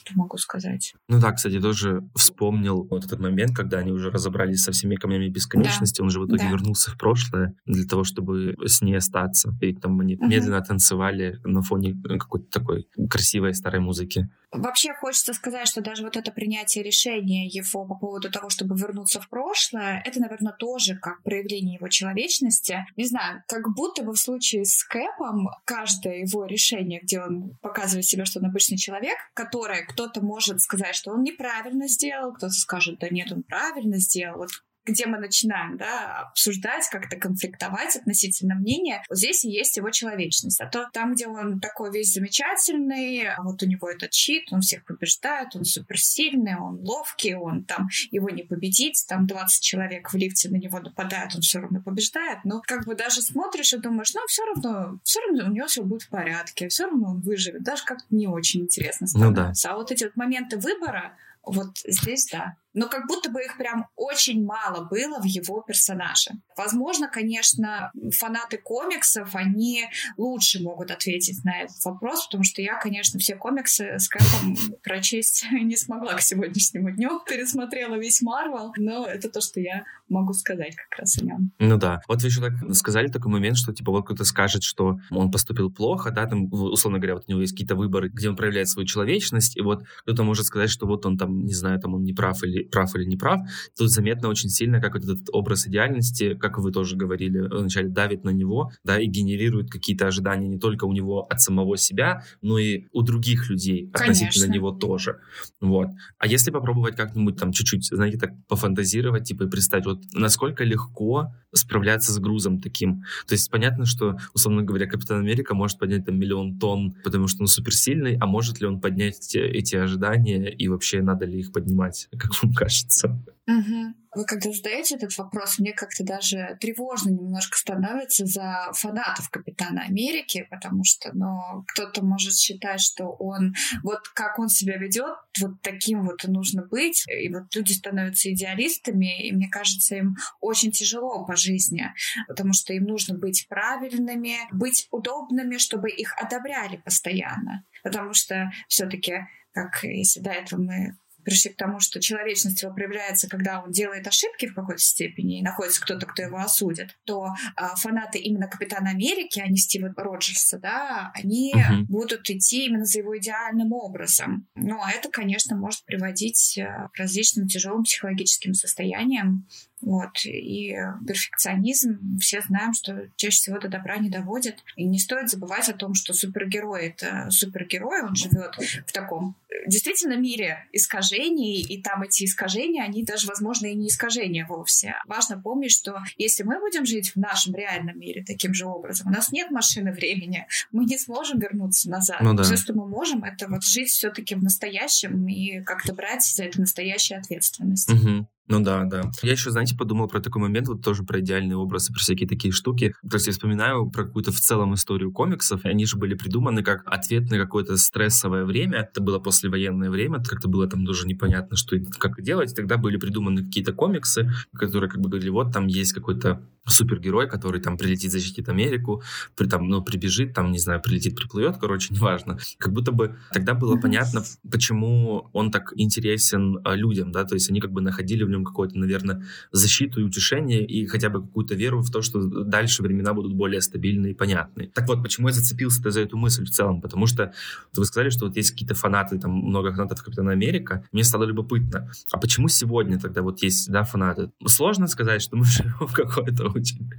что 0.00 0.16
могу 0.16 0.36
сказать. 0.38 0.94
Ну 1.08 1.20
да, 1.20 1.32
кстати, 1.32 1.60
тоже 1.60 2.02
вспомнил 2.14 2.86
вот 2.90 3.04
этот 3.04 3.20
момент, 3.20 3.54
когда 3.54 3.78
они 3.78 3.92
уже 3.92 4.10
разобрались 4.10 4.62
со 4.62 4.72
всеми 4.72 4.96
камнями 4.96 5.28
бесконечности, 5.28 5.98
да. 5.98 6.04
он 6.04 6.10
же 6.10 6.20
в 6.20 6.26
итоге 6.26 6.44
да. 6.44 6.50
вернулся 6.50 6.90
в 6.90 6.98
прошлое 6.98 7.54
для 7.66 7.84
того, 7.84 8.04
чтобы 8.04 8.56
с 8.64 8.80
ней 8.80 8.96
остаться. 8.96 9.54
И 9.60 9.74
там 9.74 10.00
они 10.00 10.16
угу. 10.16 10.26
медленно 10.26 10.60
танцевали 10.62 11.38
на 11.44 11.62
фоне 11.62 12.00
какой-то 12.18 12.46
такой 12.50 12.88
красивой 13.08 13.54
старой 13.54 13.80
музыки. 13.80 14.28
Вообще 14.52 14.92
хочется 14.94 15.32
сказать, 15.32 15.68
что 15.68 15.80
даже 15.80 16.02
вот 16.02 16.16
это 16.16 16.32
принятие 16.32 16.82
решения 16.82 17.46
его 17.46 17.86
по 17.86 17.94
поводу 17.94 18.30
того, 18.30 18.50
чтобы 18.50 18.76
вернуться 18.76 19.20
в 19.20 19.28
прошлое, 19.28 20.02
это, 20.04 20.20
наверное, 20.20 20.52
тоже 20.52 20.96
как 20.96 21.22
проявление 21.22 21.76
его 21.76 21.88
человечности. 21.88 22.84
Не 22.96 23.04
знаю, 23.04 23.44
как 23.46 23.62
будто 23.76 24.02
бы 24.02 24.12
в 24.12 24.18
случае 24.18 24.64
с 24.64 24.82
Кэпом 24.84 25.48
каждое 25.64 26.20
его 26.20 26.46
решение, 26.46 27.00
где 27.00 27.20
он 27.20 27.56
показывает 27.62 28.06
себя, 28.06 28.24
что 28.24 28.40
он 28.40 28.46
обычный 28.46 28.76
человек, 28.76 29.16
которое 29.34 29.84
кто-то 29.84 30.20
может 30.20 30.60
сказать, 30.60 30.96
что 30.96 31.12
он 31.12 31.22
неправильно 31.22 31.86
сделал, 31.86 32.32
кто-то 32.32 32.52
скажет, 32.52 32.98
да 32.98 33.08
нет, 33.08 33.30
он 33.30 33.44
правильно 33.44 33.98
сделал. 33.98 34.38
Вот 34.38 34.50
где 34.84 35.06
мы 35.06 35.18
начинаем 35.18 35.76
да, 35.76 36.28
обсуждать, 36.30 36.88
как-то 36.90 37.16
конфликтовать 37.16 37.96
относительно 37.96 38.54
мнения, 38.54 39.02
вот 39.08 39.18
здесь 39.18 39.44
и 39.44 39.50
есть 39.50 39.76
его 39.76 39.90
человечность. 39.90 40.60
А 40.60 40.66
то 40.66 40.88
там, 40.92 41.14
где 41.14 41.26
он 41.26 41.60
такой 41.60 41.92
весь 41.92 42.12
замечательный, 42.12 43.28
а 43.28 43.42
вот 43.42 43.62
у 43.62 43.66
него 43.66 43.88
этот 43.88 44.12
щит, 44.12 44.52
он 44.52 44.60
всех 44.60 44.84
побеждает, 44.84 45.54
он 45.54 45.64
суперсильный, 45.64 46.56
он 46.56 46.80
ловкий, 46.80 47.34
он 47.34 47.64
там, 47.64 47.88
его 48.10 48.30
не 48.30 48.42
победить, 48.42 49.04
там 49.08 49.26
20 49.26 49.62
человек 49.62 50.12
в 50.12 50.16
лифте 50.16 50.48
на 50.48 50.56
него 50.56 50.80
нападают, 50.80 51.34
он 51.34 51.40
все 51.42 51.60
равно 51.60 51.80
побеждает. 51.82 52.38
Но 52.44 52.60
как 52.60 52.86
бы 52.86 52.94
даже 52.94 53.22
смотришь 53.22 53.72
и 53.72 53.78
думаешь, 53.78 54.12
ну 54.14 54.20
все 54.26 54.44
равно, 54.46 54.98
все 55.04 55.20
равно 55.20 55.46
у 55.46 55.52
него 55.52 55.66
все 55.66 55.82
будет 55.82 56.02
в 56.02 56.08
порядке, 56.08 56.68
все 56.68 56.84
равно 56.84 57.10
он 57.10 57.20
выживет. 57.20 57.62
Даже 57.62 57.84
как-то 57.84 58.06
не 58.10 58.26
очень 58.26 58.62
интересно 58.62 59.06
становится. 59.06 59.42
Ну, 59.42 59.52
да. 59.54 59.70
А 59.70 59.76
вот 59.76 59.90
эти 59.90 60.04
вот 60.04 60.16
моменты 60.16 60.58
выбора, 60.58 61.16
вот 61.42 61.78
здесь 61.84 62.26
да. 62.30 62.56
Но 62.72 62.88
как 62.88 63.06
будто 63.08 63.30
бы 63.30 63.42
их 63.42 63.56
прям 63.56 63.86
очень 63.96 64.44
мало 64.44 64.84
было 64.84 65.20
в 65.20 65.24
его 65.24 65.62
персонаже. 65.62 66.30
Возможно, 66.56 67.08
конечно, 67.08 67.90
фанаты 68.12 68.58
комиксов, 68.58 69.34
они 69.34 69.86
лучше 70.16 70.62
могут 70.62 70.90
ответить 70.90 71.44
на 71.44 71.62
этот 71.62 71.76
вопрос, 71.84 72.26
потому 72.26 72.44
что 72.44 72.62
я, 72.62 72.78
конечно, 72.78 73.18
все 73.18 73.34
комиксы 73.36 73.98
с 73.98 74.08
Кэпом 74.08 74.56
прочесть 74.82 75.46
не 75.52 75.76
смогла 75.76 76.14
к 76.14 76.22
сегодняшнему 76.22 76.90
дню. 76.90 77.20
Пересмотрела 77.28 77.96
весь 77.96 78.22
Марвел, 78.22 78.72
но 78.76 79.06
это 79.06 79.28
то, 79.28 79.40
что 79.40 79.60
я 79.60 79.84
могу 80.08 80.32
сказать 80.32 80.74
как 80.76 80.98
раз 80.98 81.18
о 81.18 81.24
нем. 81.24 81.52
Ну 81.58 81.76
да. 81.76 82.00
Вот 82.08 82.22
вы 82.22 82.28
еще 82.28 82.40
так 82.40 82.52
сказали 82.74 83.08
такой 83.08 83.32
момент, 83.32 83.56
что 83.56 83.72
типа 83.72 83.92
вот 83.92 84.04
кто-то 84.04 84.24
скажет, 84.24 84.62
что 84.62 84.98
он 85.10 85.30
поступил 85.30 85.70
плохо, 85.70 86.10
да, 86.10 86.26
там, 86.26 86.52
условно 86.52 86.98
говоря, 86.98 87.14
вот 87.14 87.24
у 87.26 87.30
него 87.30 87.40
есть 87.40 87.52
какие-то 87.52 87.76
выборы, 87.76 88.08
где 88.08 88.28
он 88.28 88.36
проявляет 88.36 88.68
свою 88.68 88.86
человечность, 88.86 89.56
и 89.56 89.60
вот 89.60 89.84
кто-то 90.02 90.22
может 90.24 90.46
сказать, 90.46 90.70
что 90.70 90.86
вот 90.86 91.06
он 91.06 91.16
там, 91.16 91.44
не 91.44 91.54
знаю, 91.54 91.80
там 91.80 91.94
он 91.94 92.02
не 92.02 92.12
прав 92.12 92.42
или 92.42 92.59
прав 92.62 92.94
или 92.96 93.04
не 93.04 93.16
прав. 93.16 93.40
Тут 93.76 93.90
заметно 93.90 94.28
очень 94.28 94.48
сильно, 94.48 94.80
как 94.80 94.94
вот 94.94 95.04
этот 95.04 95.28
образ 95.32 95.66
идеальности, 95.66 96.34
как 96.34 96.58
вы 96.58 96.72
тоже 96.72 96.96
говорили 96.96 97.40
вначале, 97.40 97.88
давит 97.88 98.24
на 98.24 98.30
него, 98.30 98.72
да, 98.84 98.98
и 98.98 99.06
генерирует 99.06 99.70
какие-то 99.70 100.06
ожидания 100.06 100.48
не 100.48 100.58
только 100.58 100.84
у 100.84 100.92
него 100.92 101.24
от 101.24 101.40
самого 101.40 101.76
себя, 101.76 102.24
но 102.42 102.58
и 102.58 102.84
у 102.92 103.02
других 103.02 103.48
людей 103.50 103.90
Конечно. 103.92 104.26
относительно 104.26 104.52
него 104.52 104.72
тоже. 104.72 105.18
Вот. 105.60 105.88
А 106.18 106.26
если 106.26 106.50
попробовать 106.50 106.96
как-нибудь 106.96 107.36
там 107.36 107.52
чуть-чуть, 107.52 107.86
знаете, 107.86 108.18
так 108.18 108.30
пофантазировать, 108.48 109.24
типа, 109.24 109.44
и 109.44 109.48
представить, 109.48 109.86
вот 109.86 110.00
насколько 110.12 110.64
легко 110.64 111.32
справляться 111.52 112.12
с 112.12 112.18
грузом 112.18 112.60
таким. 112.60 113.02
То 113.26 113.34
есть 113.34 113.50
понятно, 113.50 113.86
что, 113.86 114.16
условно 114.34 114.62
говоря, 114.62 114.86
Капитан 114.86 115.20
Америка 115.20 115.54
может 115.54 115.78
поднять 115.78 116.04
там 116.04 116.18
миллион 116.18 116.58
тонн, 116.58 116.96
потому 117.04 117.26
что 117.26 117.42
он 117.42 117.46
суперсильный, 117.46 118.16
а 118.20 118.26
может 118.26 118.60
ли 118.60 118.66
он 118.66 118.80
поднять 118.80 119.34
эти 119.34 119.76
ожидания 119.76 120.50
и 120.50 120.68
вообще 120.68 121.02
надо 121.02 121.24
ли 121.26 121.40
их 121.40 121.52
поднимать, 121.52 122.08
как 122.16 122.30
вам 122.42 122.52
кажется? 122.54 123.22
Угу. 123.50 123.94
Вы 124.16 124.24
когда 124.24 124.50
задаете 124.52 124.96
этот 124.96 125.16
вопрос, 125.18 125.58
мне 125.58 125.72
как-то 125.72 126.04
даже 126.04 126.56
тревожно 126.60 127.10
немножко 127.10 127.56
становится 127.56 128.26
за 128.26 128.70
фанатов 128.72 129.30
Капитана 129.30 129.82
Америки, 129.82 130.46
потому 130.50 130.82
что, 130.84 131.10
ну, 131.14 131.64
кто-то 131.68 132.04
может 132.04 132.36
считать, 132.36 132.80
что 132.80 133.06
он, 133.06 133.54
вот 133.82 134.00
как 134.14 134.38
он 134.38 134.48
себя 134.48 134.76
ведет, 134.76 135.16
вот 135.40 135.62
таким 135.62 136.06
вот 136.06 136.24
и 136.24 136.30
нужно 136.30 136.64
быть, 136.64 137.04
и 137.08 137.28
вот 137.28 137.54
люди 137.54 137.72
становятся 137.72 138.32
идеалистами, 138.32 139.28
и 139.28 139.32
мне 139.32 139.48
кажется, 139.48 139.96
им 139.96 140.16
очень 140.40 140.72
тяжело 140.72 141.24
по 141.24 141.36
жизни, 141.36 141.92
потому 142.26 142.52
что 142.52 142.72
им 142.72 142.84
нужно 142.84 143.16
быть 143.16 143.46
правильными, 143.48 144.36
быть 144.52 144.88
удобными, 144.90 145.58
чтобы 145.58 145.90
их 145.90 146.14
одобряли 146.20 146.76
постоянно, 146.78 147.64
потому 147.82 148.12
что 148.12 148.50
все-таки 148.68 149.20
как 149.52 149.82
если 149.82 150.20
до 150.20 150.30
этого 150.30 150.60
мы 150.60 150.96
пришли 151.30 151.52
к 151.52 151.56
тому, 151.56 151.78
что 151.78 152.00
человечность 152.00 152.62
его 152.62 152.74
проявляется, 152.74 153.28
когда 153.28 153.62
он 153.62 153.70
делает 153.70 154.04
ошибки 154.06 154.46
в 154.46 154.54
какой-то 154.54 154.82
степени, 154.82 155.38
и 155.38 155.42
находится 155.42 155.80
кто-то, 155.80 156.04
кто 156.06 156.22
его 156.22 156.38
осудит, 156.38 156.98
то 157.04 157.28
а, 157.54 157.76
фанаты 157.76 158.18
именно 158.18 158.48
Капитана 158.48 158.90
Америки, 158.90 159.38
а 159.38 159.46
не 159.46 159.56
Стива 159.56 159.94
Роджерса, 159.96 160.58
да, 160.58 161.12
они 161.14 161.54
uh-huh. 161.54 161.84
будут 161.88 162.28
идти 162.28 162.66
именно 162.66 162.84
за 162.84 162.98
его 162.98 163.16
идеальным 163.16 163.72
образом. 163.72 164.48
Ну, 164.56 164.80
а 164.82 164.90
это, 164.90 165.08
конечно, 165.08 165.56
может 165.56 165.84
приводить 165.84 166.58
а, 166.58 166.88
к 166.88 166.96
различным 166.96 167.46
тяжелым 167.46 167.84
психологическим 167.84 168.54
состояниям, 168.54 169.46
вот. 169.80 170.24
И 170.24 170.76
перфекционизм, 171.06 172.18
все 172.18 172.40
знаем, 172.42 172.74
что 172.74 173.08
чаще 173.16 173.36
всего 173.36 173.58
до 173.58 173.68
добра 173.68 173.96
не 173.96 174.10
доводит. 174.10 174.62
И 174.76 174.84
не 174.84 174.98
стоит 174.98 175.30
забывать 175.30 175.68
о 175.68 175.74
том, 175.74 175.94
что 175.94 176.12
супергерой— 176.12 176.86
это 176.88 177.30
супергерой, 177.30 178.02
он 178.02 178.14
живет 178.14 178.56
в 178.86 178.92
таком 178.92 179.36
действительно 179.66 180.16
мире 180.16 180.66
искажений, 180.72 181.60
и 181.60 181.82
там 181.82 182.02
эти 182.02 182.24
искажения, 182.24 182.84
они 182.84 183.04
даже, 183.04 183.26
возможно, 183.26 183.66
и 183.66 183.74
не 183.74 183.88
искажения 183.88 184.46
вовсе. 184.46 184.94
Важно 185.06 185.40
помнить, 185.40 185.72
что 185.72 185.98
если 186.16 186.42
мы 186.42 186.60
будем 186.60 186.86
жить 186.86 187.10
в 187.10 187.16
нашем 187.16 187.54
реальном 187.54 187.98
мире 187.98 188.24
таким 188.24 188.54
же 188.54 188.66
образом, 188.66 189.08
у 189.08 189.10
нас 189.10 189.32
нет 189.32 189.50
машины 189.50 189.92
времени, 189.92 190.46
мы 190.72 190.84
не 190.84 190.98
сможем 190.98 191.38
вернуться 191.38 191.90
назад. 191.90 192.20
Ну, 192.20 192.34
да. 192.34 192.42
Все, 192.42 192.56
что 192.56 192.74
мы 192.74 192.86
можем, 192.86 193.24
это 193.24 193.48
вот 193.48 193.64
жить 193.64 193.88
все-таки 193.88 194.34
в 194.34 194.42
настоящем 194.42 195.26
и 195.26 195.62
как-то 195.62 195.94
брать 195.94 196.22
за 196.22 196.44
это 196.44 196.60
настоящую 196.60 197.20
ответственность. 197.20 197.90
Угу. 197.90 198.26
Ну 198.50 198.58
да, 198.58 198.82
да. 198.82 199.12
Я 199.22 199.30
еще, 199.30 199.52
знаете, 199.52 199.76
подумал 199.76 200.08
про 200.08 200.20
такой 200.20 200.42
момент, 200.42 200.66
вот 200.66 200.82
тоже 200.82 201.04
про 201.04 201.20
идеальные 201.20 201.56
образы, 201.56 201.92
про 201.92 202.00
всякие 202.00 202.28
такие 202.28 202.50
штуки. 202.52 202.92
То 203.08 203.14
есть 203.14 203.28
я 203.28 203.32
вспоминаю 203.32 203.88
про 203.88 204.04
какую-то 204.04 204.32
в 204.32 204.40
целом 204.40 204.74
историю 204.74 205.12
комиксов. 205.12 205.64
Они 205.64 205.86
же 205.86 205.96
были 205.96 206.14
придуманы 206.14 206.64
как 206.64 206.82
ответ 206.84 207.30
на 207.30 207.38
какое-то 207.38 207.76
стрессовое 207.76 208.44
время. 208.44 208.78
Это 208.78 209.00
было 209.00 209.20
послевоенное 209.20 209.88
время, 209.88 210.20
как-то 210.20 210.48
было 210.48 210.66
там 210.66 210.84
тоже 210.84 211.06
непонятно, 211.06 211.56
что 211.56 211.76
как 211.98 212.20
делать. 212.22 212.52
Тогда 212.56 212.76
были 212.76 212.96
придуманы 212.96 213.44
какие-то 213.44 213.72
комиксы, 213.72 214.28
которые 214.52 214.90
как 214.90 215.00
бы 215.00 215.08
говорили, 215.08 215.30
вот 215.30 215.52
там 215.52 215.68
есть 215.68 215.92
какой-то 215.92 216.42
супергерой, 216.66 217.28
который 217.28 217.60
там 217.60 217.76
прилетит 217.76 218.12
защитит 218.12 218.48
Америку, 218.48 219.02
при, 219.36 219.46
там, 219.46 219.68
ну, 219.68 219.82
прибежит, 219.82 220.34
там, 220.34 220.52
не 220.52 220.58
знаю, 220.58 220.80
прилетит, 220.82 221.16
приплывет, 221.16 221.56
короче, 221.58 221.88
неважно. 221.94 222.38
Как 222.58 222.72
будто 222.72 222.92
бы 222.92 223.16
тогда 223.32 223.54
было 223.54 223.76
понятно, 223.76 224.22
почему 224.50 225.30
он 225.32 225.50
так 225.50 225.72
интересен 225.76 226.58
а, 226.64 226.74
людям, 226.74 227.12
да, 227.12 227.24
то 227.24 227.34
есть 227.34 227.50
они 227.50 227.60
как 227.60 227.72
бы 227.72 227.80
находили 227.80 228.24
в 228.24 228.30
нем 228.30 228.39
какое-то, 228.44 228.78
наверное, 228.78 229.24
защиту 229.52 230.00
и 230.00 230.04
утешение 230.04 230.64
и 230.64 230.86
хотя 230.86 231.08
бы 231.08 231.22
какую-то 231.22 231.54
веру 231.54 231.82
в 231.82 231.90
то, 231.90 232.02
что 232.02 232.22
дальше 232.22 232.82
времена 232.82 233.14
будут 233.14 233.34
более 233.34 233.60
стабильные 233.60 234.12
и 234.12 234.14
понятные. 234.14 234.68
Так 234.68 234.88
вот, 234.88 235.02
почему 235.02 235.28
я 235.28 235.34
зацепился 235.34 235.90
за 235.90 236.00
эту 236.00 236.16
мысль 236.16 236.44
в 236.44 236.50
целом? 236.50 236.80
Потому 236.80 237.06
что 237.06 237.32
вы 237.76 237.84
сказали, 237.84 238.10
что 238.10 238.26
вот 238.26 238.36
есть 238.36 238.50
какие-то 238.52 238.74
фанаты, 238.74 239.18
там 239.18 239.32
много 239.32 239.70
фанатов 239.72 240.02
Капитана 240.02 240.32
Америка. 240.32 240.84
Мне 240.92 241.04
стало 241.04 241.24
любопытно, 241.24 241.90
а 242.12 242.18
почему 242.18 242.48
сегодня 242.48 242.98
тогда 242.98 243.22
вот 243.22 243.42
есть, 243.42 243.70
да, 243.70 243.84
фанаты? 243.84 244.30
Сложно 244.46 244.86
сказать, 244.88 245.22
что 245.22 245.36
мы 245.36 245.44
живем 245.46 245.76
в 245.80 245.92
какое-то 245.92 246.48
очень 246.48 246.90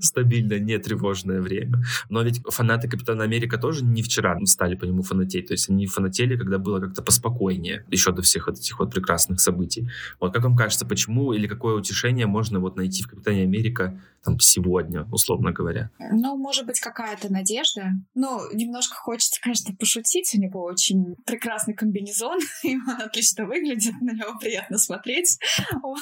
стабильное, 0.00 0.58
не 0.58 0.78
тревожное 0.78 1.40
время. 1.40 1.82
Но 2.08 2.22
ведь 2.22 2.42
фанаты 2.48 2.88
Капитана 2.88 3.24
Америка 3.24 3.58
тоже 3.58 3.84
не 3.84 4.02
вчера 4.02 4.38
стали 4.44 4.74
по 4.74 4.84
нему 4.84 5.02
фанатеть. 5.02 5.48
То 5.48 5.54
есть 5.54 5.70
они 5.70 5.86
фанатели, 5.86 6.36
когда 6.36 6.58
было 6.58 6.80
как-то 6.80 7.02
поспокойнее, 7.02 7.84
еще 7.90 8.12
до 8.12 8.22
всех 8.22 8.46
вот 8.46 8.58
этих 8.58 8.78
вот 8.78 8.90
прекрасных 8.92 9.40
событий. 9.40 9.88
Вот 10.20 10.32
как 10.32 10.42
вам 10.44 10.56
кажется, 10.56 10.77
почему 10.86 11.32
или 11.32 11.46
какое 11.46 11.74
утешение 11.74 12.26
можно 12.26 12.60
вот 12.60 12.76
найти 12.76 13.02
в 13.02 13.08
Капитане 13.08 13.42
Америка 13.42 14.00
там 14.24 14.38
сегодня, 14.40 15.06
условно 15.12 15.52
говоря? 15.52 15.90
Ну, 15.98 16.36
может 16.36 16.66
быть, 16.66 16.80
какая-то 16.80 17.32
надежда. 17.32 17.92
Ну, 18.14 18.40
немножко 18.52 18.96
хочется, 18.96 19.40
конечно, 19.40 19.74
пошутить. 19.74 20.32
У 20.34 20.40
него 20.40 20.62
очень 20.64 21.14
прекрасный 21.24 21.74
комбинезон, 21.74 22.38
и 22.62 22.76
он 22.76 23.00
отлично 23.00 23.46
выглядит, 23.46 23.94
на 24.00 24.12
него 24.12 24.38
приятно 24.38 24.78
смотреть. 24.78 25.38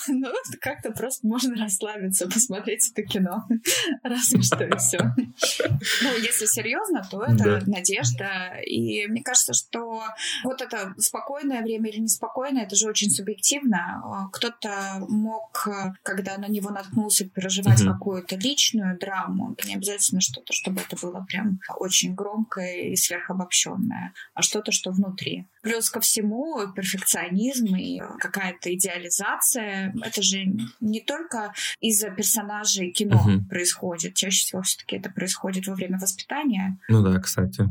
Ну, 0.09 0.33
как-то 0.61 0.93
просто 0.93 1.27
можно 1.27 1.55
расслабиться, 1.57 2.27
посмотреть 2.27 2.91
это 2.93 3.03
кино. 3.03 3.47
Разве 4.03 4.43
что 4.43 4.65
и 4.65 4.77
все. 4.79 4.99
Ну, 6.03 6.11
если 6.23 6.47
серьезно, 6.47 7.03
то 7.11 7.23
это 7.23 7.63
надежда. 7.67 8.61
И 8.65 9.07
мне 9.07 9.23
кажется, 9.23 9.53
что 9.53 10.03
вот 10.45 10.61
это 10.63 10.95
спокойное 10.99 11.63
время 11.63 11.91
или 11.91 12.01
неспокойное, 12.01 12.65
это 12.65 12.77
же 12.77 12.89
очень 12.89 13.11
субъективно. 13.11 14.29
Кто-то 14.33 14.66
мог, 15.09 15.69
когда 16.03 16.39
на 16.39 16.47
него 16.47 16.71
наткнулся, 16.71 17.29
переживать 17.29 17.81
mm-hmm. 17.81 17.93
какую-то 17.93 18.37
личную 18.37 18.99
драму. 18.99 19.53
Это 19.53 19.69
не 19.69 19.75
обязательно 19.75 20.21
что-то, 20.21 20.53
чтобы 20.53 20.81
это 20.81 20.97
было 21.01 21.25
прям 21.29 21.61
очень 21.77 22.15
громкое 22.15 22.91
и 22.91 22.97
сверхобобщенное, 22.97 24.13
а 24.35 24.43
что-то, 24.43 24.73
что 24.73 24.91
внутри. 24.91 25.47
Плюс 25.63 25.91
ко 25.91 26.01
всему 26.01 26.67
перфекционизм 26.73 27.75
и 27.75 28.01
какая-то 28.19 28.73
идеализация. 28.75 29.95
Это 30.03 30.23
же 30.23 30.45
не 30.81 31.01
только 31.01 31.53
из-за 31.81 32.11
персонажей 32.11 32.93
кино 32.93 33.21
угу. 33.21 33.45
происходит. 33.49 34.15
Чаще 34.15 34.45
всего 34.45 34.63
все-таки 34.63 34.97
это 34.97 35.11
происходит 35.11 35.67
во 35.67 35.75
время 35.75 35.99
воспитания. 35.99 36.79
Ну 36.89 37.03
да, 37.03 37.19
кстати. 37.21 37.65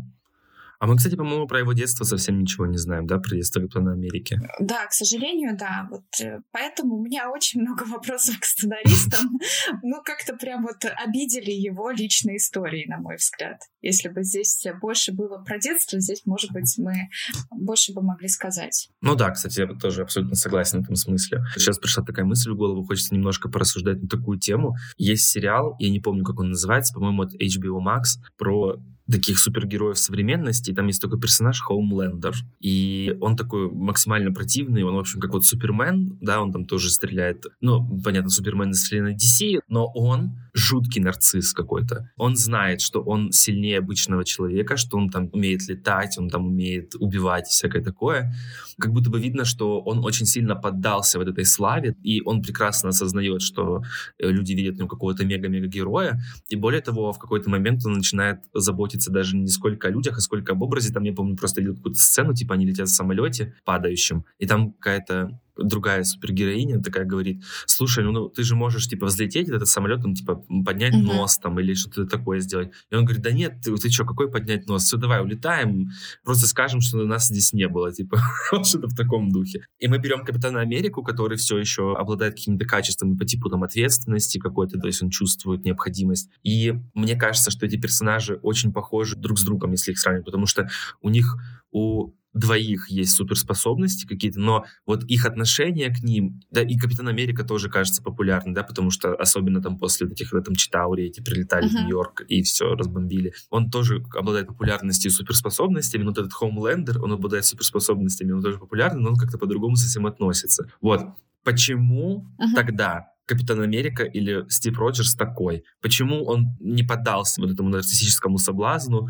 А 0.79 0.87
мы, 0.87 0.97
кстати, 0.97 1.15
по-моему, 1.15 1.47
про 1.47 1.59
его 1.59 1.73
детство 1.73 2.03
совсем 2.03 2.39
ничего 2.39 2.65
не 2.65 2.77
знаем, 2.77 3.07
да, 3.07 3.19
про 3.19 3.35
детство 3.35 3.59
Капитана 3.59 3.93
Америки. 3.93 4.39
Да, 4.59 4.85
к 4.87 4.93
сожалению, 4.93 5.57
да. 5.57 5.87
Вот 5.89 6.03
э, 6.21 6.39
поэтому 6.51 6.95
у 6.95 7.03
меня 7.03 7.29
очень 7.31 7.61
много 7.61 7.83
вопросов 7.87 8.39
к 8.39 8.45
сценаристам. 8.45 9.29
Ну, 9.83 10.01
как-то 10.03 10.35
прям 10.35 10.63
вот 10.63 10.85
обидели 11.05 11.51
его 11.51 11.91
личные 11.91 12.37
истории, 12.37 12.85
на 12.87 12.97
мой 12.97 13.15
взгляд. 13.17 13.59
Если 13.81 14.09
бы 14.09 14.23
здесь 14.23 14.65
больше 14.81 15.11
было 15.11 15.37
про 15.43 15.59
детство, 15.59 15.99
здесь, 15.99 16.21
может 16.25 16.51
быть, 16.51 16.73
мы 16.77 17.09
больше 17.51 17.93
бы 17.93 18.01
могли 18.01 18.27
сказать. 18.27 18.89
Ну 19.01 19.15
да, 19.15 19.31
кстати, 19.31 19.61
я 19.61 19.67
тоже 19.67 20.01
абсолютно 20.01 20.35
согласен 20.35 20.79
в 20.79 20.83
этом 20.83 20.95
смысле. 20.95 21.43
Сейчас 21.55 21.77
пришла 21.77 22.03
такая 22.03 22.25
мысль 22.25 22.51
в 22.51 22.55
голову, 22.55 22.83
хочется 22.83 23.13
немножко 23.13 23.49
порассуждать 23.49 24.01
на 24.01 24.07
такую 24.07 24.39
тему. 24.39 24.75
Есть 24.97 25.29
сериал, 25.29 25.75
я 25.79 25.89
не 25.89 25.99
помню, 25.99 26.23
как 26.23 26.39
он 26.39 26.49
называется, 26.49 26.93
по-моему, 26.93 27.23
это 27.23 27.37
HBO 27.37 27.79
Max, 27.79 28.19
про 28.37 28.77
таких 29.09 29.39
супергероев 29.39 29.97
современности. 29.97 30.73
Там 30.73 30.87
есть 30.87 31.01
такой 31.01 31.19
персонаж 31.19 31.61
Хоумлендер. 31.61 32.33
И 32.59 33.15
он 33.21 33.35
такой 33.35 33.69
максимально 33.69 34.31
противный. 34.31 34.83
Он, 34.83 34.95
в 34.95 34.99
общем, 34.99 35.19
как 35.19 35.31
вот 35.31 35.45
Супермен, 35.45 36.17
да, 36.21 36.41
он 36.41 36.51
там 36.51 36.65
тоже 36.65 36.89
стреляет. 36.89 37.45
Ну, 37.61 38.01
понятно, 38.03 38.29
Супермен 38.29 38.71
из 38.71 38.83
вселенной 38.83 39.15
DC, 39.15 39.59
но 39.67 39.85
он 39.93 40.37
жуткий 40.53 41.01
нарцисс 41.01 41.53
какой-то. 41.53 42.09
Он 42.17 42.35
знает, 42.35 42.81
что 42.81 43.01
он 43.01 43.31
сильнее 43.31 43.79
обычного 43.79 44.23
человека, 44.23 44.77
что 44.77 44.97
он 44.97 45.09
там 45.09 45.29
умеет 45.33 45.67
летать, 45.67 46.17
он 46.17 46.29
там 46.29 46.47
умеет 46.47 46.95
убивать 46.95 47.49
и 47.49 47.51
всякое 47.51 47.83
такое. 47.83 48.33
Как 48.79 48.91
будто 48.91 49.09
бы 49.09 49.19
видно, 49.19 49.45
что 49.45 49.81
он 49.81 50.03
очень 50.03 50.25
сильно 50.25 50.55
поддался 50.55 51.19
вот 51.19 51.27
этой 51.27 51.45
славе, 51.45 51.95
и 52.03 52.21
он 52.21 52.41
прекрасно 52.41 52.89
осознает, 52.89 53.41
что 53.41 53.83
э, 54.17 54.29
люди 54.29 54.53
видят 54.53 54.75
в 54.75 54.77
нем 54.79 54.87
какого-то 54.87 55.25
мега-мега-героя, 55.25 56.21
и 56.49 56.55
более 56.55 56.81
того, 56.81 57.11
в 57.11 57.19
какой-то 57.19 57.49
момент 57.49 57.85
он 57.85 57.93
начинает 57.93 58.39
заботиться 58.53 58.94
даже 59.11 59.37
не 59.37 59.47
сколько 59.47 59.87
о 59.87 59.91
людях, 59.91 60.17
а 60.17 60.21
сколько 60.21 60.53
об 60.53 60.61
образе. 60.61 60.93
Там, 60.93 61.03
я 61.03 61.13
помню, 61.13 61.35
просто 61.35 61.61
видел 61.61 61.75
какую-то 61.75 61.99
сцену, 61.99 62.33
типа 62.33 62.55
они 62.55 62.65
летят 62.65 62.87
в 62.87 62.93
самолете 62.93 63.55
падающем, 63.63 64.25
и 64.37 64.47
там 64.47 64.73
какая-то 64.73 65.39
другая 65.57 66.03
супергероиня 66.03 66.81
такая 66.81 67.05
говорит, 67.05 67.43
слушай, 67.65 68.03
ну, 68.03 68.11
ну 68.11 68.29
ты 68.29 68.43
же 68.43 68.55
можешь, 68.55 68.87
типа, 68.87 69.07
взлететь 69.07 69.49
этот 69.49 69.67
самолет, 69.67 70.03
ну, 70.03 70.13
типа, 70.13 70.43
поднять 70.65 70.93
uh-huh. 70.93 71.01
нос 71.01 71.37
там 71.37 71.59
или 71.59 71.73
что-то 71.73 72.05
такое 72.05 72.39
сделать. 72.39 72.71
И 72.91 72.95
он 72.95 73.05
говорит, 73.05 73.23
да 73.23 73.31
нет, 73.31 73.61
ты, 73.63 73.75
ты 73.75 73.89
что, 73.89 74.05
какой 74.05 74.29
поднять 74.29 74.67
нос? 74.67 74.83
Все, 74.83 74.97
давай, 74.97 75.21
улетаем, 75.21 75.89
просто 76.23 76.47
скажем, 76.47 76.81
что 76.81 76.97
нас 77.05 77.27
здесь 77.27 77.53
не 77.53 77.67
было, 77.67 77.91
типа, 77.93 78.19
что-то 78.63 78.87
в 78.87 78.95
таком 78.95 79.31
духе. 79.31 79.65
И 79.79 79.87
мы 79.87 79.97
берем 79.97 80.23
Капитана 80.25 80.61
Америку, 80.61 81.03
который 81.03 81.37
все 81.37 81.57
еще 81.57 81.95
обладает 81.95 82.35
какими-то 82.35 82.65
качествами 82.65 83.15
по 83.15 83.25
типу 83.25 83.49
там 83.49 83.63
ответственности 83.63 84.39
какой-то, 84.39 84.79
то 84.79 84.87
есть 84.87 85.01
он 85.01 85.09
чувствует 85.09 85.65
необходимость. 85.65 86.29
И 86.43 86.73
мне 86.93 87.15
кажется, 87.15 87.51
что 87.51 87.65
эти 87.65 87.77
персонажи 87.77 88.39
очень 88.41 88.73
похожи 88.73 89.15
друг 89.15 89.39
с 89.39 89.43
другом, 89.43 89.71
если 89.71 89.91
их 89.91 89.99
сравнивать, 89.99 90.25
потому 90.25 90.45
что 90.45 90.69
у 91.01 91.09
них 91.09 91.37
у 91.71 92.11
двоих 92.35 92.89
есть 92.89 93.13
суперспособности 93.13 94.05
какие-то, 94.05 94.39
но 94.39 94.65
вот 94.85 95.03
их 95.05 95.25
отношение 95.25 95.89
к 95.89 96.03
ним, 96.03 96.41
да, 96.51 96.61
и 96.61 96.77
Капитан 96.77 97.07
Америка 97.07 97.43
тоже 97.43 97.69
кажется 97.69 98.03
популярным, 98.03 98.53
да, 98.53 98.63
потому 98.63 98.91
что 98.91 99.15
особенно 99.15 99.61
там 99.61 99.79
после 99.79 100.07
таких 100.07 100.33
в 100.33 100.35
этом 100.35 100.55
Читауре 100.55 101.07
эти 101.07 101.21
прилетали 101.21 101.67
uh-huh. 101.67 101.69
в 101.69 101.73
Нью-Йорк 101.73 102.21
и 102.27 102.43
все 102.43 102.75
разбомбили. 102.75 103.33
Он 103.49 103.71
тоже 103.71 104.03
обладает 104.13 104.47
популярностью 104.47 105.09
и 105.09 105.13
суперспособностями, 105.13 106.03
но 106.03 106.09
вот 106.09 106.17
этот 106.17 106.33
Хоумлендер, 106.33 107.01
он 107.01 107.13
обладает 107.13 107.45
суперспособностями, 107.45 108.33
он 108.33 108.41
тоже 108.41 108.59
популярный, 108.59 109.01
но 109.01 109.09
он 109.09 109.15
как-то 109.15 109.37
по-другому 109.37 109.77
с 109.77 109.89
этим 109.89 110.05
относится. 110.05 110.69
Вот. 110.81 111.01
Почему 111.43 112.27
uh-huh. 112.37 112.53
тогда 112.53 113.07
Капитан 113.25 113.61
Америка 113.61 114.03
или 114.03 114.45
Стив 114.49 114.77
Роджерс 114.77 115.15
такой? 115.15 115.63
Почему 115.81 116.25
он 116.25 116.55
не 116.59 116.83
поддался 116.83 117.41
вот 117.41 117.51
этому 117.51 117.69
нарциссическому 117.69 118.37
соблазну? 118.37 119.09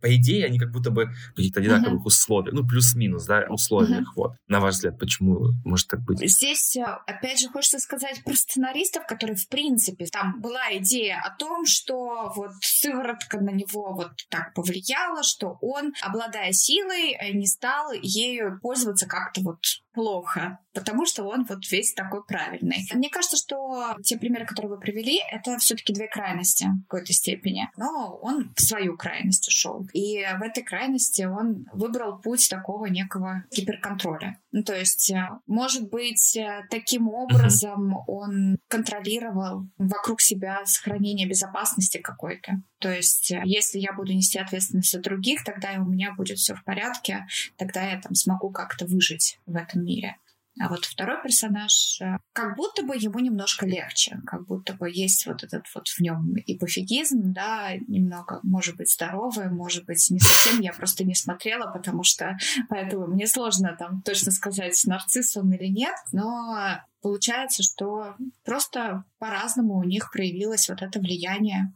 По 0.00 0.14
идее, 0.14 0.46
они 0.46 0.58
как 0.58 0.70
будто 0.70 0.90
бы 0.90 1.06
в 1.32 1.36
каких-то 1.36 1.60
одинаковых 1.60 2.02
uh-huh. 2.02 2.06
условиях, 2.06 2.54
ну, 2.54 2.66
плюс-минус, 2.66 3.24
да, 3.26 3.46
условиях, 3.48 4.02
uh-huh. 4.02 4.16
вот. 4.16 4.32
На 4.48 4.60
ваш 4.60 4.74
взгляд, 4.74 4.98
почему 4.98 5.52
может 5.64 5.88
так 5.88 6.00
быть? 6.02 6.18
Здесь, 6.18 6.76
э, 6.76 6.84
опять 7.06 7.40
же, 7.40 7.48
хочется 7.48 7.78
сказать 7.78 8.22
про 8.24 8.34
сценаристов, 8.34 9.06
которые, 9.06 9.36
в 9.36 9.48
принципе, 9.48 10.06
там 10.06 10.40
была 10.40 10.76
идея 10.76 11.20
о 11.24 11.36
том, 11.36 11.66
что 11.66 12.32
вот 12.36 12.50
сыворотка 12.60 13.40
на 13.40 13.50
него 13.50 13.94
вот 13.94 14.12
так 14.28 14.54
повлияла, 14.54 15.22
что 15.22 15.58
он, 15.60 15.92
обладая 16.02 16.52
силой, 16.52 17.12
э, 17.12 17.32
не 17.32 17.46
стал 17.46 17.92
ею 17.92 18.58
пользоваться 18.60 19.06
как-то 19.06 19.40
вот 19.42 19.58
плохо, 19.96 20.58
потому 20.74 21.06
что 21.06 21.24
он 21.24 21.46
вот 21.46 21.66
весь 21.70 21.94
такой 21.94 22.22
правильный. 22.22 22.86
Мне 22.92 23.08
кажется, 23.08 23.38
что 23.38 23.96
те 24.04 24.18
примеры, 24.18 24.44
которые 24.44 24.74
вы 24.74 24.78
привели, 24.78 25.20
это 25.32 25.56
все-таки 25.56 25.94
две 25.94 26.06
крайности 26.06 26.64
в 26.64 26.88
какой-то 26.88 27.14
степени. 27.14 27.70
Но 27.78 28.18
он 28.20 28.52
в 28.54 28.60
свою 28.60 28.98
крайность 28.98 29.48
ушел. 29.48 29.88
И 29.94 30.22
в 30.38 30.42
этой 30.42 30.62
крайности 30.62 31.22
он 31.22 31.66
выбрал 31.72 32.18
путь 32.18 32.46
такого 32.50 32.86
некого 32.86 33.44
гиперконтроля. 33.50 34.38
Ну, 34.52 34.62
то 34.62 34.74
есть, 34.74 35.10
э, 35.10 35.28
может 35.46 35.88
быть, 35.90 36.36
э, 36.36 36.62
таким 36.70 37.08
образом 37.08 37.94
uh-huh. 37.94 38.04
он 38.06 38.58
контролировал 38.68 39.66
вокруг 39.76 40.20
себя 40.20 40.60
сохранение 40.64 41.28
безопасности 41.28 41.98
какой-то. 41.98 42.62
То 42.78 42.90
есть, 42.90 43.32
э, 43.32 43.42
если 43.44 43.78
я 43.78 43.92
буду 43.92 44.12
нести 44.12 44.38
ответственность 44.38 44.92
за 44.92 45.00
других, 45.00 45.44
тогда 45.44 45.72
у 45.78 45.84
меня 45.84 46.14
будет 46.14 46.38
все 46.38 46.54
в 46.54 46.64
порядке, 46.64 47.26
тогда 47.56 47.82
я 47.82 48.00
там 48.00 48.14
смогу 48.14 48.50
как-то 48.50 48.86
выжить 48.86 49.38
в 49.46 49.56
этом 49.56 49.84
мире. 49.86 50.16
А 50.58 50.70
вот 50.70 50.86
второй 50.86 51.22
персонаж, 51.22 52.00
э, 52.00 52.16
как 52.32 52.56
будто 52.56 52.82
бы 52.82 52.96
ему 52.96 53.18
немножко 53.18 53.66
легче, 53.66 54.18
как 54.26 54.46
будто 54.46 54.72
бы 54.72 54.90
есть 54.90 55.26
вот 55.26 55.44
этот 55.44 55.66
вот 55.74 55.88
в 55.88 56.00
нем 56.00 56.34
и 56.34 56.56
пофигизм, 56.56 57.34
да, 57.34 57.74
немного, 57.88 58.40
может 58.42 58.76
быть, 58.76 58.90
здоровый, 58.90 59.50
может 59.50 59.84
быть, 59.84 60.06
не 60.08 60.18
совсем, 60.18 60.60
я 60.60 60.72
просто 60.72 61.04
не 61.04 61.14
смотрела, 61.14 61.70
потому 61.70 62.04
что 62.04 62.38
поэтому 62.70 63.06
мне 63.06 63.26
сложно 63.26 63.76
там 63.78 64.00
точно 64.00 64.32
сказать, 64.32 64.80
нарцисс 64.86 65.36
он 65.36 65.52
или 65.52 65.66
нет, 65.66 65.94
но 66.12 66.80
получается, 67.02 67.62
что 67.62 68.16
просто 68.42 69.04
по-разному 69.18 69.76
у 69.76 69.84
них 69.84 70.10
проявилось 70.10 70.70
вот 70.70 70.80
это 70.80 70.98
влияние 71.00 71.74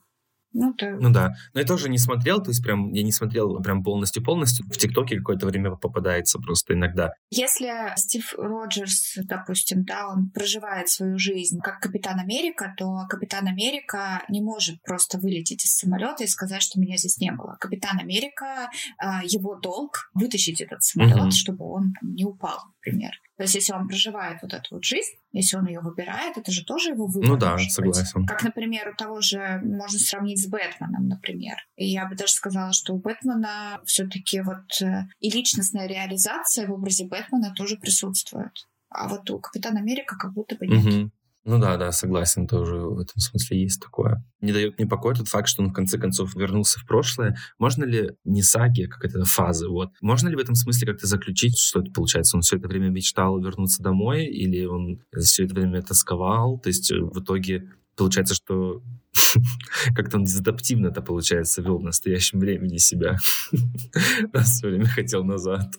ну, 0.52 0.74
да. 0.76 0.96
ну 1.00 1.10
да. 1.10 1.34
Но 1.54 1.60
я 1.60 1.66
тоже 1.66 1.88
не 1.88 1.98
смотрел, 1.98 2.42
то 2.42 2.50
есть 2.50 2.62
прям 2.62 2.92
я 2.92 3.02
не 3.02 3.12
смотрел 3.12 3.60
прям 3.62 3.82
полностью-полностью. 3.82 4.66
В 4.66 4.76
ТикТоке 4.76 5.18
какое-то 5.18 5.46
время 5.46 5.76
попадается 5.76 6.38
просто 6.38 6.74
иногда. 6.74 7.12
Если 7.30 7.70
Стив 7.96 8.34
Роджерс, 8.36 9.18
допустим, 9.24 9.84
да, 9.84 10.08
он 10.08 10.30
проживает 10.30 10.88
свою 10.88 11.18
жизнь 11.18 11.60
как 11.62 11.80
Капитан 11.80 12.18
Америка, 12.18 12.74
то 12.76 13.06
Капитан 13.08 13.46
Америка 13.46 14.22
не 14.28 14.40
может 14.40 14.82
просто 14.82 15.18
вылететь 15.18 15.64
из 15.64 15.76
самолета 15.76 16.24
и 16.24 16.26
сказать, 16.26 16.62
что 16.62 16.80
меня 16.80 16.96
здесь 16.96 17.18
не 17.18 17.30
было. 17.30 17.56
Капитан 17.60 17.98
Америка, 17.98 18.70
а, 18.98 19.22
его 19.24 19.54
долг 19.56 20.10
вытащить 20.14 20.60
этот 20.60 20.82
самолет, 20.82 21.20
угу. 21.20 21.30
чтобы 21.30 21.64
он 21.64 21.94
не 22.02 22.24
упал, 22.24 22.58
например. 22.76 23.12
То 23.40 23.44
есть, 23.44 23.55
если 23.55 23.72
он 23.72 23.88
проживает 23.88 24.42
вот 24.42 24.53
эту 24.53 24.74
вот 24.74 24.85
жизнь, 24.85 25.12
если 25.33 25.57
он 25.57 25.66
ее 25.66 25.81
выбирает, 25.81 26.37
это 26.37 26.53
же 26.53 26.62
тоже 26.62 26.90
его 26.90 27.07
выбор. 27.07 27.26
Ну 27.26 27.37
да, 27.38 27.57
согласен. 27.57 28.20
Быть. 28.20 28.29
Как, 28.29 28.42
например, 28.42 28.90
у 28.90 28.94
того 28.94 29.22
же 29.22 29.62
можно 29.64 29.98
сравнить 29.98 30.42
с 30.42 30.46
Бэтменом, 30.46 31.09
например. 31.09 31.57
И 31.74 31.87
я 31.87 32.07
бы 32.07 32.16
даже 32.16 32.35
сказала, 32.35 32.74
что 32.74 32.92
у 32.92 32.98
Бэтмена 32.98 33.81
все-таки 33.87 34.42
вот 34.42 34.83
э, 34.83 35.05
и 35.20 35.31
личностная 35.31 35.87
реализация 35.87 36.66
в 36.66 36.72
образе 36.72 37.07
Бэтмена 37.07 37.55
тоже 37.57 37.79
присутствует. 37.79 38.53
А 38.90 39.09
вот 39.09 39.31
у 39.31 39.38
Капитана 39.38 39.81
Америка 39.81 40.16
как 40.18 40.35
будто 40.35 40.57
бы 40.57 40.66
нет. 40.66 40.85
Угу. 40.85 41.11
Ну 41.44 41.59
да, 41.59 41.79
да, 41.79 41.90
согласен, 41.90 42.46
тоже 42.46 42.76
в 42.76 42.98
этом 42.98 43.18
смысле 43.18 43.62
есть 43.62 43.81
такое. 43.81 44.22
Не 44.42 44.53
дает 44.53 44.79
мне 44.79 44.87
покоя 44.87 45.14
тот 45.14 45.29
факт, 45.29 45.48
что 45.48 45.62
он 45.62 45.70
в 45.70 45.72
конце 45.72 45.96
концов 45.96 46.35
вернулся 46.35 46.79
в 46.79 46.87
прошлое. 46.87 47.37
Можно 47.59 47.85
ли 47.85 48.11
не 48.24 48.42
саги, 48.42 48.85
как 48.85 49.05
это 49.05 49.24
фазы, 49.24 49.68
вот, 49.68 49.90
можно 50.03 50.29
ли 50.29 50.37
в 50.37 50.38
этом 50.38 50.55
смысле 50.55 50.88
как-то 50.88 51.07
заключить, 51.07 51.59
что 51.59 51.81
это 51.81 51.90
получается? 51.92 52.37
Он 52.37 52.42
все 52.42 52.57
это 52.57 52.68
время 52.68 52.90
мечтал 52.90 53.40
вернуться 53.40 53.83
домой 53.83 54.26
или 54.26 54.66
он 54.66 55.00
все 55.16 55.44
это 55.44 55.55
время 55.55 55.83
тосковал? 55.83 56.59
То 56.59 56.68
есть 56.68 56.92
э, 56.92 57.00
в 57.00 57.18
итоге 57.20 57.70
получается, 58.00 58.34
что 58.34 58.82
как-то 59.94 60.16
он 60.16 60.24
дезадаптивно 60.24 60.88
это 60.88 61.02
получается 61.02 61.62
вел 61.62 61.78
в 61.78 61.82
настоящем 61.82 62.38
времени 62.38 62.78
себя. 62.78 63.16
Раз 64.32 64.50
все 64.50 64.68
время 64.68 64.86
хотел 64.86 65.24
назад. 65.24 65.74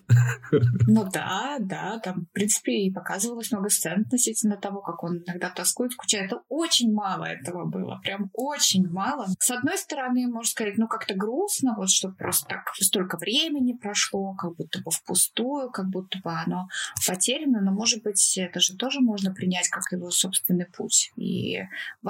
Ну 0.86 1.08
да, 1.12 1.56
да, 1.60 1.98
там, 1.98 2.26
в 2.26 2.32
принципе, 2.32 2.72
и 2.72 2.92
показывалось 2.92 3.50
много 3.50 3.70
сцен 3.70 4.02
относительно 4.02 4.56
того, 4.56 4.80
как 4.80 5.02
он 5.02 5.22
иногда 5.26 5.50
тоскует, 5.50 5.92
скучает. 5.92 6.26
Это 6.26 6.42
очень 6.48 6.92
мало 6.92 7.24
этого 7.24 7.64
было, 7.64 8.00
прям 8.02 8.30
очень 8.34 8.88
мало. 8.88 9.26
С 9.38 9.50
одной 9.50 9.78
стороны, 9.78 10.28
можно 10.28 10.48
сказать, 10.48 10.78
ну 10.78 10.86
как-то 10.86 11.14
грустно, 11.14 11.74
вот 11.76 11.90
что 11.90 12.10
просто 12.10 12.46
так 12.48 12.70
столько 12.74 13.16
времени 13.16 13.72
прошло, 13.72 14.34
как 14.34 14.56
будто 14.56 14.80
бы 14.80 14.90
впустую, 14.90 15.70
как 15.70 15.88
будто 15.88 16.18
бы 16.22 16.30
оно 16.32 16.68
потеряно, 17.06 17.60
но, 17.60 17.72
может 17.72 18.02
быть, 18.02 18.36
это 18.38 18.60
же 18.60 18.76
тоже 18.76 19.00
можно 19.00 19.32
принять 19.32 19.68
как 19.68 19.82
его 19.90 20.10
собственный 20.10 20.66
путь. 20.66 21.12
И 21.16 21.58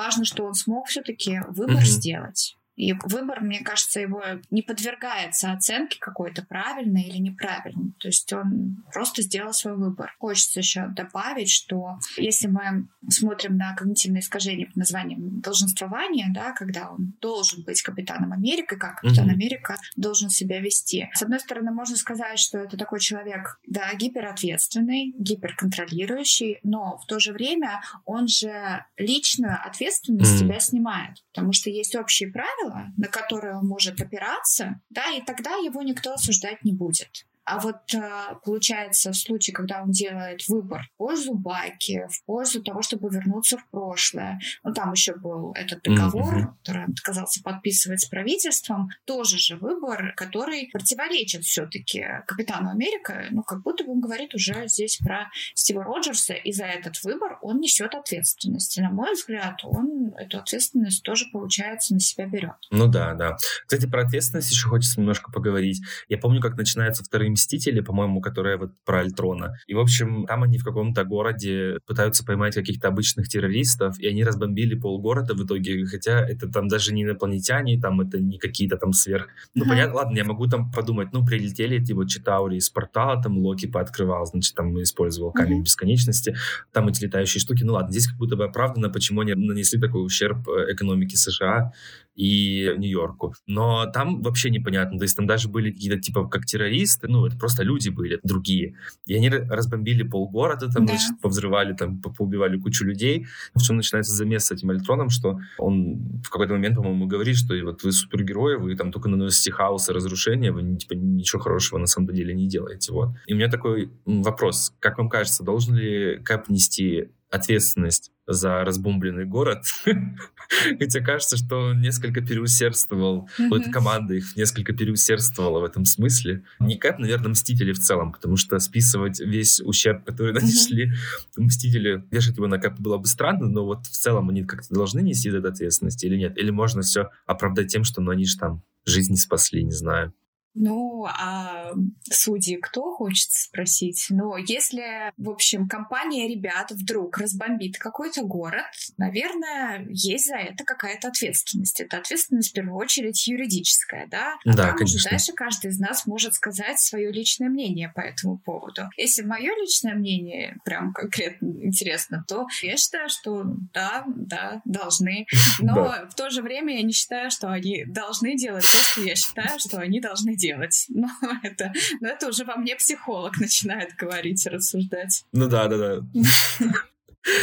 важно, 0.02 0.24
что 0.24 0.44
он 0.44 0.54
смог 0.54 0.86
все-таки 0.88 1.40
выбор 1.48 1.76
mm-hmm. 1.76 1.84
сделать. 1.84 2.56
И 2.76 2.94
выбор, 3.04 3.40
мне 3.40 3.60
кажется, 3.60 4.00
его 4.00 4.22
не 4.50 4.62
подвергается 4.62 5.52
оценке 5.52 5.98
какой-то 5.98 6.42
правильной 6.42 7.02
или 7.02 7.18
неправильной. 7.18 7.92
То 7.98 8.08
есть 8.08 8.32
он 8.32 8.84
просто 8.92 9.22
сделал 9.22 9.52
свой 9.52 9.76
выбор. 9.76 10.14
Хочется 10.18 10.60
еще 10.60 10.86
добавить, 10.88 11.50
что 11.50 11.98
если 12.16 12.48
мы 12.48 12.88
смотрим 13.08 13.56
на 13.56 13.74
когнитивное 13.74 14.20
искажение 14.20 14.66
под 14.66 14.76
названием 14.76 15.40
долженствование, 15.40 16.28
да, 16.30 16.52
когда 16.52 16.90
он 16.90 17.14
должен 17.20 17.62
быть 17.64 17.82
капитаном 17.82 18.32
Америки, 18.32 18.76
как 18.76 19.00
капитан 19.00 19.28
mm-hmm. 19.28 19.32
Америка 19.32 19.76
должен 19.96 20.30
себя 20.30 20.60
вести. 20.60 21.08
С 21.14 21.22
одной 21.22 21.40
стороны, 21.40 21.72
можно 21.72 21.96
сказать, 21.96 22.38
что 22.38 22.58
это 22.58 22.76
такой 22.76 23.00
человек, 23.00 23.60
да, 23.66 23.92
гиперответственный, 23.94 25.12
гиперконтролирующий, 25.18 26.58
но 26.62 26.98
в 26.98 27.06
то 27.06 27.18
же 27.18 27.32
время 27.32 27.82
он 28.04 28.28
же 28.28 28.84
личную 28.96 29.58
ответственность 29.64 30.34
mm-hmm. 30.34 30.38
себя 30.38 30.60
снимает, 30.60 31.16
потому 31.32 31.52
что 31.52 31.70
есть 31.70 31.94
общие 31.96 32.30
правила, 32.30 32.61
правило, 32.62 32.92
на 32.96 33.08
которое 33.08 33.56
он 33.56 33.66
может 33.66 34.00
опираться, 34.00 34.80
да, 34.90 35.10
и 35.10 35.22
тогда 35.22 35.50
его 35.56 35.82
никто 35.82 36.14
осуждать 36.14 36.64
не 36.64 36.72
будет. 36.72 37.26
А 37.44 37.58
вот 37.58 37.92
э, 37.94 38.34
получается 38.44 39.10
в 39.10 39.16
случае, 39.16 39.54
когда 39.54 39.82
он 39.82 39.90
делает 39.90 40.46
выбор 40.48 40.82
в 40.94 40.96
пользу 40.96 41.34
Баки, 41.34 42.06
в 42.08 42.24
пользу 42.24 42.62
того, 42.62 42.82
чтобы 42.82 43.08
вернуться 43.10 43.58
в 43.58 43.68
прошлое, 43.70 44.38
ну 44.62 44.72
там 44.72 44.92
еще 44.92 45.14
был 45.16 45.52
этот 45.54 45.82
договор, 45.82 46.38
mm-hmm. 46.38 46.56
который 46.58 46.84
он 46.84 46.92
отказался 46.92 47.42
подписывать 47.42 48.00
с 48.00 48.06
правительством, 48.06 48.90
тоже 49.04 49.38
же 49.38 49.56
выбор, 49.56 50.14
который 50.16 50.68
противоречит 50.72 51.42
все-таки 51.42 52.04
Капитану 52.26 52.70
Америка, 52.70 53.26
ну 53.30 53.42
как 53.42 53.62
будто 53.62 53.84
бы 53.84 53.92
он 53.92 54.00
говорит 54.00 54.34
уже 54.34 54.68
здесь 54.68 54.98
про 54.98 55.30
Стива 55.54 55.82
Роджерса, 55.82 56.34
и 56.34 56.52
за 56.52 56.64
этот 56.64 57.02
выбор 57.02 57.38
он 57.42 57.58
несет 57.58 57.94
ответственность. 57.94 58.78
И, 58.78 58.82
на 58.82 58.90
мой 58.90 59.14
взгляд, 59.14 59.56
он 59.64 60.14
эту 60.16 60.38
ответственность 60.38 61.02
тоже, 61.02 61.26
получается, 61.32 61.94
на 61.94 62.00
себя 62.00 62.26
берет. 62.26 62.54
Ну 62.70 62.86
да, 62.86 63.14
да. 63.14 63.36
Кстати, 63.66 63.88
про 63.88 64.02
ответственность 64.02 64.50
еще 64.50 64.68
хочется 64.68 65.00
немножко 65.00 65.32
поговорить. 65.32 65.80
Я 66.08 66.18
помню, 66.18 66.40
как 66.40 66.56
начинаются 66.56 67.02
вторые 67.02 67.31
«Мстители», 67.32 67.80
по-моему, 67.80 68.20
которые 68.20 68.56
вот 68.56 68.70
про 68.84 69.00
Альтрона. 69.00 69.54
И, 69.66 69.74
в 69.74 69.80
общем, 69.80 70.26
там 70.26 70.42
они 70.42 70.58
в 70.58 70.64
каком-то 70.64 71.04
городе 71.04 71.78
пытаются 71.86 72.24
поймать 72.24 72.54
каких-то 72.54 72.88
обычных 72.88 73.28
террористов, 73.28 73.98
и 73.98 74.06
они 74.06 74.24
разбомбили 74.24 74.74
полгорода 74.74 75.34
в 75.34 75.44
итоге, 75.44 75.84
хотя 75.86 76.20
это 76.20 76.48
там 76.48 76.68
даже 76.68 76.94
не 76.94 77.02
инопланетяне, 77.02 77.80
там 77.80 78.00
это 78.00 78.20
не 78.20 78.38
какие-то 78.38 78.76
там 78.76 78.92
сверх... 78.92 79.28
Ну, 79.54 79.64
понятно, 79.66 79.96
ладно, 79.96 80.16
я 80.16 80.24
могу 80.24 80.46
там 80.46 80.70
подумать, 80.70 81.08
ну, 81.12 81.24
прилетели 81.24 81.78
эти 81.78 81.92
вот 81.92 82.08
Читаури 82.08 82.56
из 82.56 82.70
портала, 82.70 83.22
там 83.22 83.38
Локи 83.38 83.66
пооткрывал, 83.66 84.26
значит, 84.26 84.54
там 84.54 84.80
использовал 84.82 85.32
камень 85.32 85.62
бесконечности, 85.62 86.36
там 86.72 86.88
эти 86.88 87.04
летающие 87.04 87.40
штуки. 87.40 87.64
Ну, 87.64 87.74
ладно, 87.74 87.90
здесь 87.90 88.06
как 88.06 88.16
будто 88.16 88.36
бы 88.36 88.44
оправдано, 88.44 88.90
почему 88.90 89.22
они 89.22 89.34
нанесли 89.34 89.80
такой 89.80 90.04
ущерб 90.04 90.48
э, 90.48 90.72
экономике 90.72 91.16
США, 91.16 91.72
и 92.14 92.74
Нью-Йорку. 92.76 93.34
Но 93.46 93.86
там 93.86 94.20
вообще 94.22 94.50
непонятно. 94.50 94.98
То 94.98 95.04
есть 95.04 95.16
там 95.16 95.26
даже 95.26 95.48
были 95.48 95.70
какие-то 95.70 95.98
типа 95.98 96.28
как 96.28 96.44
террористы, 96.44 97.08
ну, 97.08 97.21
это 97.26 97.36
просто 97.36 97.62
люди 97.62 97.88
были 97.88 98.20
другие. 98.22 98.76
И 99.06 99.14
они 99.14 99.28
разбомбили 99.28 100.02
полгорода, 100.02 100.70
там, 100.70 100.86
да. 100.86 100.94
значит, 100.94 101.20
повзрывали, 101.20 101.74
там, 101.74 102.00
поубивали 102.00 102.58
кучу 102.58 102.84
людей. 102.84 103.26
В 103.54 103.62
чем 103.62 103.76
начинается 103.76 104.12
замес 104.12 104.46
с 104.46 104.52
этим 104.52 104.70
Альтроном, 104.70 105.10
что 105.10 105.38
он 105.58 106.20
в 106.24 106.30
какой-то 106.30 106.52
момент, 106.52 106.76
по-моему, 106.76 107.06
говорит, 107.06 107.36
что 107.36 107.54
вот 107.64 107.82
вы 107.82 107.92
супергерои, 107.92 108.56
вы 108.56 108.76
там 108.76 108.92
только 108.92 109.08
наносите 109.08 109.52
хаос 109.52 109.88
и 109.88 109.92
разрушение, 109.92 110.52
вы 110.52 110.76
типа 110.76 110.94
ничего 110.94 111.40
хорошего 111.40 111.78
на 111.78 111.86
самом 111.86 112.14
деле 112.14 112.34
не 112.34 112.48
делаете. 112.48 112.92
Вот. 112.92 113.10
И 113.26 113.34
у 113.34 113.36
меня 113.36 113.48
такой 113.48 113.90
вопрос. 114.04 114.74
Как 114.80 114.98
вам 114.98 115.08
кажется, 115.08 115.44
должен 115.44 115.74
ли 115.74 116.18
Кэп 116.24 116.48
нести 116.48 117.08
ответственность 117.32 118.12
за 118.26 118.62
разбомбленный 118.62 119.24
город. 119.24 119.64
Хотя 120.78 121.00
кажется, 121.00 121.36
что 121.36 121.70
он 121.70 121.80
несколько 121.80 122.20
переусердствовал, 122.20 123.28
mm-hmm. 123.38 123.48
вот 123.48 123.64
команда 123.72 124.14
их 124.14 124.36
несколько 124.36 124.72
переусердствовала 124.74 125.60
в 125.60 125.64
этом 125.64 125.84
смысле. 125.84 126.44
Не 126.60 126.76
как, 126.76 126.98
наверное, 126.98 127.30
Мстители 127.30 127.72
в 127.72 127.78
целом, 127.78 128.12
потому 128.12 128.36
что 128.36 128.58
списывать 128.58 129.18
весь 129.18 129.60
ущерб, 129.60 130.04
который 130.04 130.32
нанесли 130.38 130.90
mm-hmm. 130.90 131.42
Мстители, 131.42 132.04
вешать 132.10 132.36
его 132.36 132.46
на 132.46 132.58
Кэп 132.58 132.78
было 132.78 132.98
бы 132.98 133.06
странно, 133.06 133.48
но 133.48 133.64
вот 133.64 133.86
в 133.86 133.90
целом 133.90 134.28
они 134.28 134.44
как-то 134.44 134.74
должны 134.74 135.00
нести 135.00 135.30
эту 135.30 135.48
ответственность 135.48 136.04
или 136.04 136.16
нет? 136.16 136.36
Или 136.38 136.50
можно 136.50 136.82
все 136.82 137.10
оправдать 137.26 137.68
тем, 137.68 137.84
что 137.84 138.02
ну, 138.02 138.10
они 138.10 138.26
же 138.26 138.36
там 138.36 138.62
жизни 138.84 139.16
спасли, 139.16 139.64
не 139.64 139.72
знаю. 139.72 140.12
Ну, 140.54 141.06
а 141.06 141.72
судьи 142.10 142.56
кто, 142.56 142.94
хочется 142.94 143.44
спросить? 143.44 144.06
Но 144.10 144.36
если, 144.36 145.12
в 145.16 145.30
общем, 145.30 145.66
компания 145.66 146.28
ребят 146.28 146.70
вдруг 146.70 147.18
разбомбит 147.18 147.78
какой-то 147.78 148.22
город, 148.22 148.66
наверное, 148.98 149.86
есть 149.88 150.26
за 150.26 150.36
это 150.36 150.64
какая-то 150.64 151.08
ответственность. 151.08 151.80
Это 151.80 151.98
ответственность, 151.98 152.50
в 152.50 152.52
первую 152.52 152.76
очередь, 152.76 153.26
юридическая, 153.26 154.06
да? 154.08 154.34
А 154.44 154.52
да, 154.52 154.66
там 154.68 154.76
конечно. 154.76 154.96
уже 154.96 155.10
дальше 155.10 155.32
каждый 155.32 155.70
из 155.70 155.78
нас 155.78 156.06
может 156.06 156.34
сказать 156.34 156.78
свое 156.78 157.10
личное 157.10 157.48
мнение 157.48 157.90
по 157.94 158.00
этому 158.00 158.38
поводу. 158.38 158.82
Если 158.96 159.22
мое 159.22 159.50
личное 159.58 159.94
мнение 159.94 160.58
прям 160.64 160.92
конкретно 160.92 161.46
интересно, 161.62 162.24
то 162.28 162.46
я 162.62 162.76
считаю, 162.76 163.08
что 163.08 163.44
да, 163.72 164.04
да, 164.06 164.60
должны. 164.64 165.26
Но 165.60 165.94
в 166.10 166.14
то 166.14 166.30
же 166.30 166.42
время 166.42 166.76
я 166.76 166.82
не 166.82 166.92
считаю, 166.92 167.30
что 167.30 167.50
они 167.50 167.84
должны 167.86 168.36
делать 168.36 168.64
то, 168.64 168.78
что 168.78 169.00
я 169.00 169.16
считаю, 169.16 169.58
что 169.58 169.78
они 169.78 170.00
должны 170.00 170.36
делать. 170.36 170.41
Но 170.88 171.08
это, 171.42 171.72
но 172.00 172.08
это 172.08 172.28
уже 172.28 172.44
во 172.44 172.56
мне 172.56 172.76
психолог 172.76 173.38
начинает 173.38 173.94
говорить 173.96 174.44
и 174.46 174.48
рассуждать. 174.48 175.24
Ну 175.32 175.48
да, 175.48 175.68
да, 175.68 175.78
да. 175.78 176.00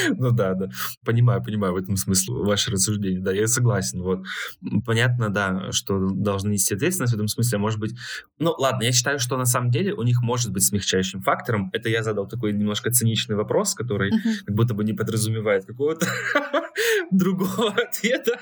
Ну 0.09 0.31
да, 0.31 0.53
да. 0.55 0.69
Понимаю, 1.05 1.43
понимаю 1.43 1.73
в 1.73 1.77
этом 1.77 1.95
смысле 1.95 2.33
ваше 2.35 2.71
рассуждение. 2.71 3.21
Да, 3.21 3.31
я 3.31 3.47
согласен. 3.47 4.01
Вот. 4.01 4.25
Понятно, 4.85 5.29
да, 5.29 5.71
что 5.71 6.09
должны 6.09 6.51
нести 6.51 6.75
ответственность 6.75 7.13
в 7.13 7.15
этом 7.15 7.27
смысле. 7.27 7.57
А 7.57 7.59
может 7.59 7.79
быть... 7.79 7.95
Ну 8.39 8.53
ладно, 8.57 8.83
я 8.83 8.91
считаю, 8.91 9.19
что 9.19 9.37
на 9.37 9.45
самом 9.45 9.71
деле 9.71 9.93
у 9.93 10.03
них 10.03 10.21
может 10.21 10.51
быть 10.51 10.63
смягчающим 10.63 11.21
фактором. 11.21 11.69
Это 11.73 11.89
я 11.89 12.03
задал 12.03 12.27
такой 12.27 12.53
немножко 12.53 12.91
циничный 12.91 13.35
вопрос, 13.35 13.73
который 13.73 14.11
uh-huh. 14.11 14.45
как 14.45 14.55
будто 14.55 14.73
бы 14.73 14.83
не 14.83 14.93
подразумевает 14.93 15.65
какого-то 15.65 16.07
другого 17.11 17.71
ответа. 17.71 18.37